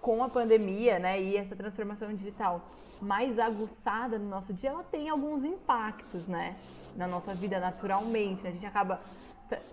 [0.00, 2.68] com a pandemia, né, e essa transformação digital
[3.00, 6.56] mais aguçada no nosso dia, ela tem alguns impactos, né,
[6.96, 8.42] na nossa vida naturalmente.
[8.42, 8.50] Né?
[8.50, 9.00] A gente acaba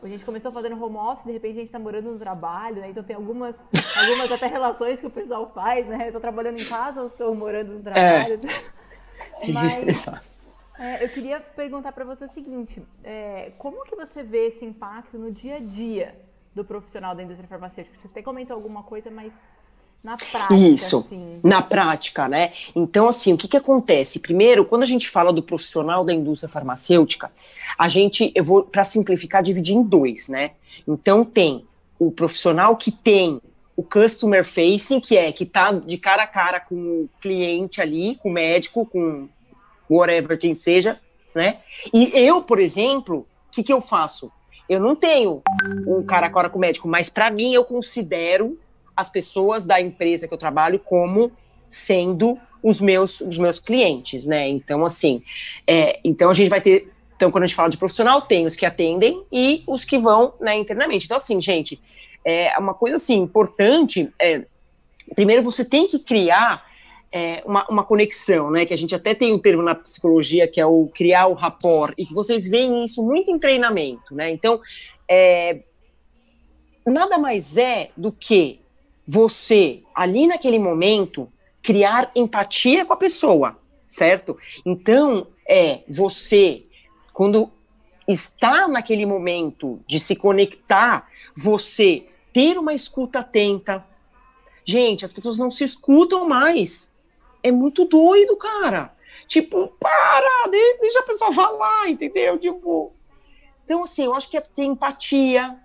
[0.04, 2.92] a gente começou fazendo home office, de repente a gente está morando no trabalho, né?
[2.92, 3.56] Então tem algumas,
[3.98, 6.10] algumas até relações que o pessoal faz, né?
[6.10, 8.40] Eu tô trabalhando em casa ou estou morando no trabalho.
[9.40, 9.52] É.
[9.52, 10.06] Mas
[10.78, 15.18] é, eu queria perguntar para você o seguinte: é, como que você vê esse impacto
[15.18, 16.16] no dia a dia
[16.54, 18.00] do profissional da indústria farmacêutica?
[18.00, 19.32] Você até comentou alguma coisa, mas
[20.04, 20.54] na prática.
[20.54, 21.40] Isso, assim.
[21.42, 22.52] na prática, né?
[22.76, 24.20] Então, assim, o que, que acontece?
[24.20, 27.32] Primeiro, quando a gente fala do profissional da indústria farmacêutica,
[27.78, 30.52] a gente, eu vou, para simplificar, dividir em dois, né?
[30.88, 31.66] Então, tem
[31.98, 33.42] o profissional que tem
[33.76, 38.16] o customer facing, que é que tá de cara a cara com o cliente ali,
[38.22, 39.30] com o médico, com
[39.90, 41.00] whatever quem seja,
[41.34, 41.60] né?
[41.94, 44.32] E eu, por exemplo, o que, que eu faço?
[44.70, 45.42] Eu não tenho
[45.88, 48.58] um cara a com o médico, mas para mim eu considero
[48.96, 51.32] as pessoas da empresa que eu trabalho como
[51.70, 54.48] sendo os meus, os meus clientes, né?
[54.48, 55.22] Então, assim,
[55.68, 56.92] é, então a gente vai ter.
[57.16, 60.34] Então, quando a gente fala de profissional, tem os que atendem e os que vão
[60.40, 61.06] né, internamente.
[61.06, 61.80] Então, assim, gente,
[62.24, 64.12] é uma coisa assim importante.
[64.20, 64.46] É,
[65.16, 66.66] primeiro, você tem que criar
[67.14, 68.66] é, uma, uma, conexão, né?
[68.66, 71.94] Que a gente até tem um termo na psicologia que é o criar o rapport,
[71.96, 74.32] e que vocês veem isso muito em treinamento, né?
[74.32, 74.60] Então,
[75.08, 75.60] é,
[76.88, 78.60] nada mais é do que
[79.08, 84.36] você, ali naquele momento, criar empatia com a pessoa, certo?
[84.66, 86.64] Então, é você,
[87.14, 87.52] quando
[88.08, 93.86] está naquele momento de se conectar, você ter uma escuta atenta.
[94.66, 96.93] Gente, as pessoas não se escutam mais.
[97.44, 98.96] É muito doido, cara.
[99.28, 102.38] Tipo, para, deixa a pessoa falar, entendeu?
[102.40, 102.94] Tipo.
[103.64, 105.58] Então, assim, eu acho que é ter empatia,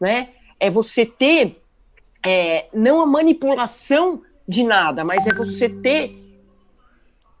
[0.00, 0.30] né?
[0.58, 1.60] É você ter
[2.24, 6.16] é, não a manipulação de nada, mas é você ter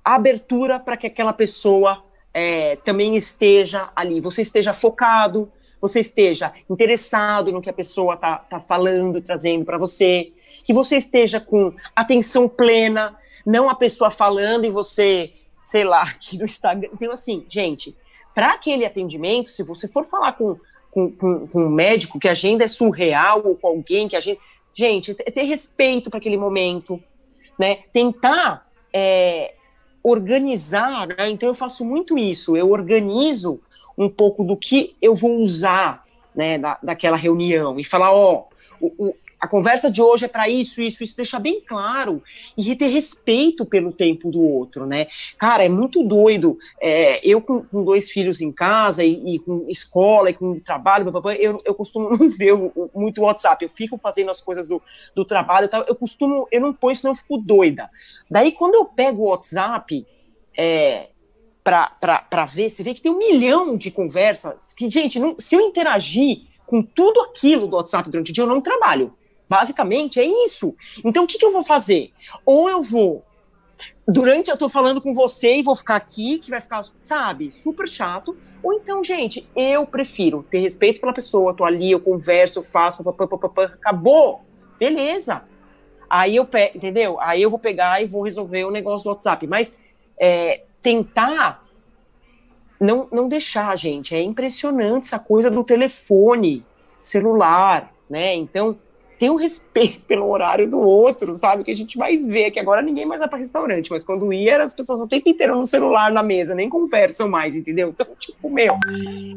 [0.04, 2.02] abertura para que aquela pessoa
[2.32, 5.50] é, também esteja ali, você esteja focado,
[5.80, 10.32] você esteja interessado no que a pessoa está tá falando, trazendo para você,
[10.64, 13.16] que você esteja com atenção plena,
[13.46, 15.32] não a pessoa falando e você,
[15.64, 16.90] sei lá, aqui no Instagram.
[16.92, 17.96] Então, assim, gente,
[18.34, 20.58] para aquele atendimento, se você for falar com,
[20.90, 24.20] com, com, com um médico que a agenda é surreal ou com alguém que a
[24.20, 24.40] gente
[24.72, 27.02] Gente, ter respeito para aquele momento,
[27.58, 27.76] né?
[27.92, 29.54] Tentar é,
[30.02, 31.28] organizar, né?
[31.28, 33.60] Então eu faço muito isso, eu organizo
[33.98, 38.44] um pouco do que eu vou usar, né, da, daquela reunião e falar, ó,
[38.80, 42.22] o, o, a conversa de hoje é para isso, isso, isso, deixar bem claro
[42.56, 45.06] e ter respeito pelo tempo do outro, né?
[45.38, 46.58] Cara, é muito doido.
[46.78, 51.10] É, eu com, com, dois filhos em casa e, e, com escola e com trabalho,
[51.38, 52.52] eu, eu costumo não ver
[52.94, 53.64] muito WhatsApp.
[53.64, 54.82] Eu fico fazendo as coisas do,
[55.14, 57.88] do trabalho, tal, eu costumo, eu não ponho, senão eu fico doida.
[58.30, 60.06] Daí, quando eu pego o WhatsApp,
[60.56, 61.08] é,
[61.62, 65.62] para ver, você vê que tem um milhão de conversas que, gente, não, se eu
[65.62, 69.14] interagir com tudo aquilo do WhatsApp durante o dia, eu não trabalho.
[69.50, 70.76] Basicamente é isso.
[71.04, 72.12] Então o que, que eu vou fazer?
[72.46, 73.24] Ou eu vou
[74.06, 77.88] durante eu tô falando com você e vou ficar aqui, que vai ficar, sabe, super
[77.88, 78.36] chato.
[78.62, 83.02] Ou então, gente, eu prefiro ter respeito pela pessoa, tô ali, eu converso, eu faço,
[83.02, 84.42] papapá, acabou.
[84.78, 85.44] Beleza.
[86.08, 87.18] Aí eu pego, entendeu?
[87.20, 89.46] Aí eu vou pegar e vou resolver o negócio do WhatsApp.
[89.48, 89.78] Mas
[90.16, 91.64] é, tentar
[92.80, 94.14] não, não deixar, gente.
[94.14, 96.64] É impressionante essa coisa do telefone
[97.02, 98.34] celular, né?
[98.34, 98.78] Então,
[99.20, 101.62] tem um respeito pelo horário do outro, sabe?
[101.62, 104.62] Que a gente mais vê, que agora ninguém mais vai para restaurante, mas quando ia,
[104.62, 107.90] as pessoas o tempo inteiro no celular na mesa, nem conversam mais, entendeu?
[107.90, 108.78] Então, tipo, meu,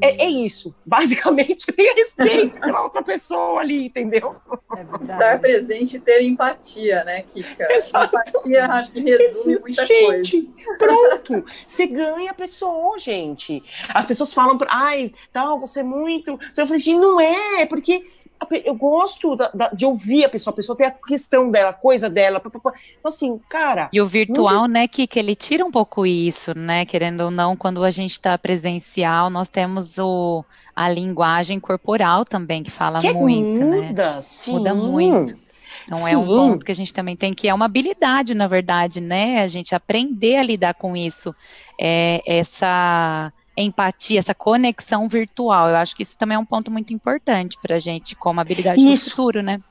[0.02, 0.74] é, é isso.
[0.86, 4.38] Basicamente, tenha respeito pela outra pessoa ali, entendeu?
[4.78, 7.74] É Estar presente e ter empatia, né, Kika?
[7.74, 8.16] Exato.
[8.16, 10.78] Empatia, acho que resume muita gente, coisa.
[10.78, 13.62] Pronto, você ganha a pessoa, gente.
[13.94, 16.40] As pessoas falam, ai, tal, você é muito.
[16.58, 18.06] Eu falei, gente, não é, porque
[18.52, 21.74] eu gosto da, da, de ouvir a pessoa, a pessoa tem a questão dela, a
[21.74, 22.39] coisa dela.
[22.39, 22.74] Pá, pá, pá.
[23.00, 23.89] Então, assim, cara.
[23.91, 26.86] E o virtual, né, que, que ele tira um pouco isso, né?
[26.86, 30.44] Querendo ou não, quando a gente está presencial, nós temos o,
[30.76, 33.66] a linguagem corporal também, que fala que muito.
[33.66, 34.22] Muda, né?
[34.22, 34.52] sim.
[34.52, 35.44] Muda muito.
[35.86, 36.14] Então Sim.
[36.14, 39.41] é um ponto que a gente também tem que é uma habilidade, na verdade, né?
[39.41, 41.36] A gente aprender a lidar com isso.
[41.80, 43.32] É, essa
[43.62, 45.70] empatia, essa conexão virtual.
[45.70, 48.82] Eu acho que isso também é um ponto muito importante para a gente, como habilidade
[48.82, 49.06] isso.
[49.06, 49.62] do futuro, né?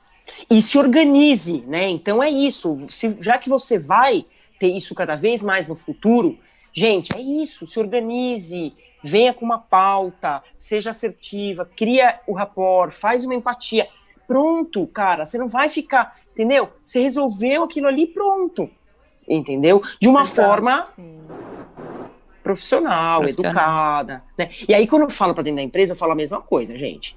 [0.49, 1.89] E se organize, né?
[1.89, 2.79] Então é isso.
[2.89, 4.25] Se, já que você vai
[4.59, 6.39] ter isso cada vez mais no futuro,
[6.73, 7.67] gente, é isso.
[7.67, 8.73] Se organize,
[9.03, 13.89] venha com uma pauta, seja assertiva, cria o rapport, faz uma empatia.
[14.27, 15.27] Pronto, cara.
[15.27, 16.71] Você não vai ficar, entendeu?
[16.83, 18.71] Você resolveu aquilo ali, pronto.
[19.29, 19.83] Entendeu?
[20.01, 20.49] De uma Exato.
[20.49, 20.89] forma.
[20.95, 21.42] Sim
[22.43, 23.53] profissional, profissional.
[23.53, 24.23] educada.
[24.37, 24.51] Né?
[24.69, 27.17] E aí, quando eu falo para dentro da empresa, eu falo a mesma coisa, gente.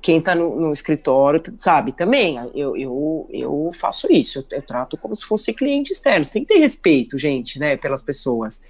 [0.00, 4.96] Quem está no, no, escritório, sabe, também, eu, eu, eu faço isso, eu, eu, trato
[4.96, 6.24] como se fosse cliente externo.
[6.24, 8.64] Você tem que ter respeito, gente, né, pelas pessoas.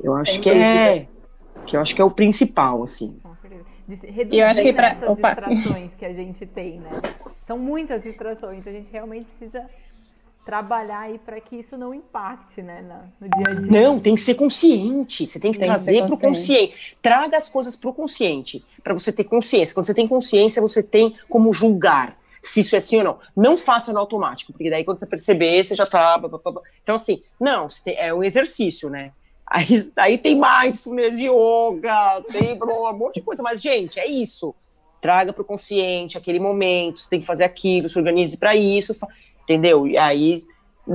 [0.00, 1.08] Eu acho que é,
[1.66, 3.18] que eu acho que é o principal, assim.
[4.30, 6.90] E eu acho que para distrações que a gente tem, né?
[7.46, 9.64] São muitas distrações, a gente realmente precisa
[10.48, 12.82] trabalhar aí para que isso não impacte, né,
[13.20, 13.70] no dia a dia.
[13.70, 15.26] Não, tem que ser consciente.
[15.26, 16.96] Você tem que tem trazer para o consciente.
[17.02, 19.74] Traga as coisas para o consciente, para você ter consciência.
[19.74, 23.18] Quando você tem consciência, você tem como julgar se isso é sim ou não.
[23.36, 26.18] Não faça no automático, porque daí quando você perceber, você já tá.
[26.82, 29.12] Então, assim, não, tem, é um exercício, né?
[29.46, 34.54] Aí, aí tem mindfulness, yoga, tem um monte de coisa, mas, gente, é isso.
[34.98, 38.94] Traga para o consciente aquele momento, você tem que fazer aquilo, se organize para isso
[39.48, 39.86] entendeu?
[39.86, 40.44] E aí.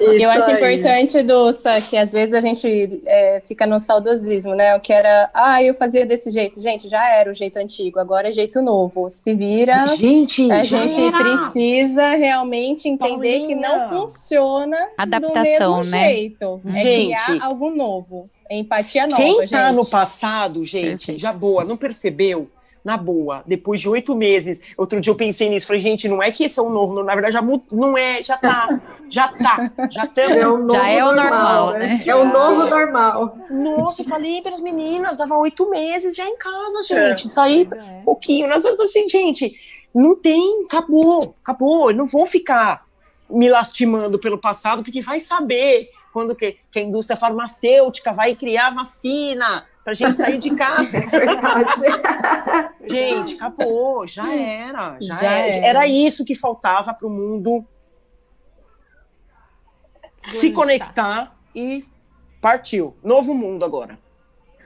[0.00, 0.56] eu acho aí.
[0.56, 4.74] importante, Dulce, que às vezes a gente é, fica no saudosismo, né?
[4.74, 6.60] O que era, ah, eu fazia desse jeito.
[6.60, 9.08] Gente, já era o jeito antigo, agora é jeito novo.
[9.10, 9.86] Se vira.
[9.96, 11.16] Gente, a gente era.
[11.18, 13.46] precisa realmente entender Paulinha.
[13.46, 16.10] que não funciona Adaptação, do mesmo né?
[16.10, 16.60] jeito.
[16.66, 18.28] É gente, é criar algo novo.
[18.48, 19.22] É empatia nova.
[19.22, 19.76] Quem tá gente.
[19.76, 21.20] no passado, gente, Perfeito.
[21.20, 22.48] já boa, não percebeu
[22.86, 24.62] na boa, depois de oito meses.
[24.76, 27.14] Outro dia eu pensei nisso, falei, gente, não é que esse é o novo, na
[27.14, 30.36] verdade já não é, já tá, já tá, já estamos.
[30.36, 31.78] É o novo já é o normal, né?
[31.78, 32.02] né?
[32.06, 33.38] É o novo normal.
[33.50, 37.28] Nossa, eu falei para as meninas, dava oito meses já em casa, gente, é.
[37.28, 37.76] saí é.
[37.76, 39.56] um pouquinho, nós vezes assim, gente,
[39.92, 42.86] não tem, acabou, acabou, eu não vou ficar
[43.28, 48.70] me lastimando pelo passado, porque vai saber quando que, que a indústria farmacêutica vai criar
[48.70, 50.90] vacina, pra gente sair de casa.
[52.80, 55.56] É gente, acabou, já era, já, já era.
[55.56, 55.66] era.
[55.66, 57.64] Era isso que faltava para o mundo
[60.24, 61.84] se conectar e
[62.40, 62.96] partiu.
[63.02, 63.98] Novo mundo agora.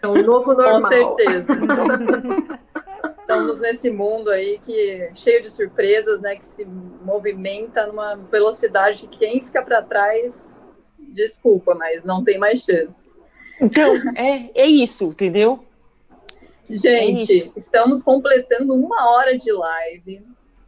[0.02, 0.82] É um novo normal.
[0.82, 1.46] Com certeza.
[3.20, 9.18] Estamos nesse mundo aí que cheio de surpresas, né, que se movimenta numa velocidade que
[9.18, 10.60] quem fica para trás,
[10.98, 13.09] desculpa, mas não tem mais chance.
[13.60, 15.64] Então, é, é isso, entendeu?
[16.68, 17.52] Gente, é isso.
[17.56, 20.22] estamos completando uma hora de live.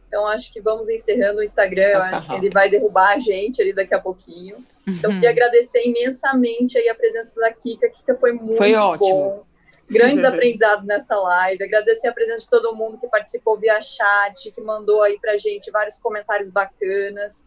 [0.07, 1.99] Então, acho que vamos encerrando o Instagram.
[2.35, 4.57] ele vai derrubar a gente ali daqui a pouquinho.
[4.87, 5.15] Então, uhum.
[5.15, 7.87] queria agradecer imensamente aí a presença da Kika.
[7.87, 9.09] A Kika foi muito foi ótimo.
[9.09, 9.43] bom.
[9.89, 11.63] grandes aprendizados nessa live.
[11.63, 15.71] Agradecer a presença de todo mundo que participou via chat, que mandou aí para gente
[15.71, 17.43] vários comentários bacanas.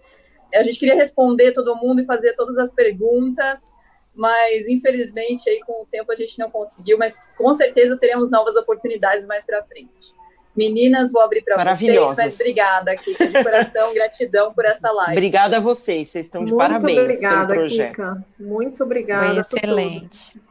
[0.52, 3.60] A gente queria responder todo mundo e fazer todas as perguntas,
[4.16, 8.56] mas infelizmente aí com o tempo a gente não conseguiu, mas com certeza teremos novas
[8.56, 10.16] oportunidades mais para frente.
[10.56, 15.12] Meninas, vou abrir para vocês, mas obrigada aqui, de coração, gratidão por essa live.
[15.12, 17.90] Obrigada a vocês, vocês estão de Muito parabéns obrigada, pelo projeto.
[17.90, 18.24] Kika.
[18.40, 19.44] Muito obrigada.
[19.44, 20.46] Foi excelente.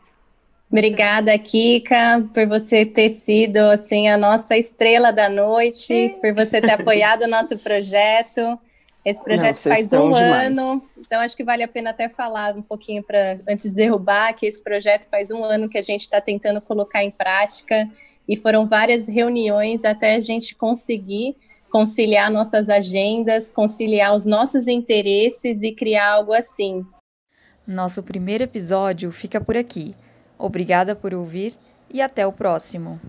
[0.69, 6.71] Obrigada, Kika, por você ter sido assim a nossa estrela da noite, por você ter
[6.71, 8.59] apoiado o nosso projeto.
[9.05, 10.57] Esse projeto Não, faz um demais.
[10.57, 14.33] ano, então acho que vale a pena até falar um pouquinho para antes de derrubar
[14.33, 17.87] que esse projeto faz um ano que a gente está tentando colocar em prática
[18.27, 21.35] e foram várias reuniões até a gente conseguir
[21.69, 26.83] conciliar nossas agendas, conciliar os nossos interesses e criar algo assim.
[27.67, 29.95] Nosso primeiro episódio fica por aqui.
[30.39, 31.53] Obrigada por ouvir
[31.91, 32.99] e até o próximo.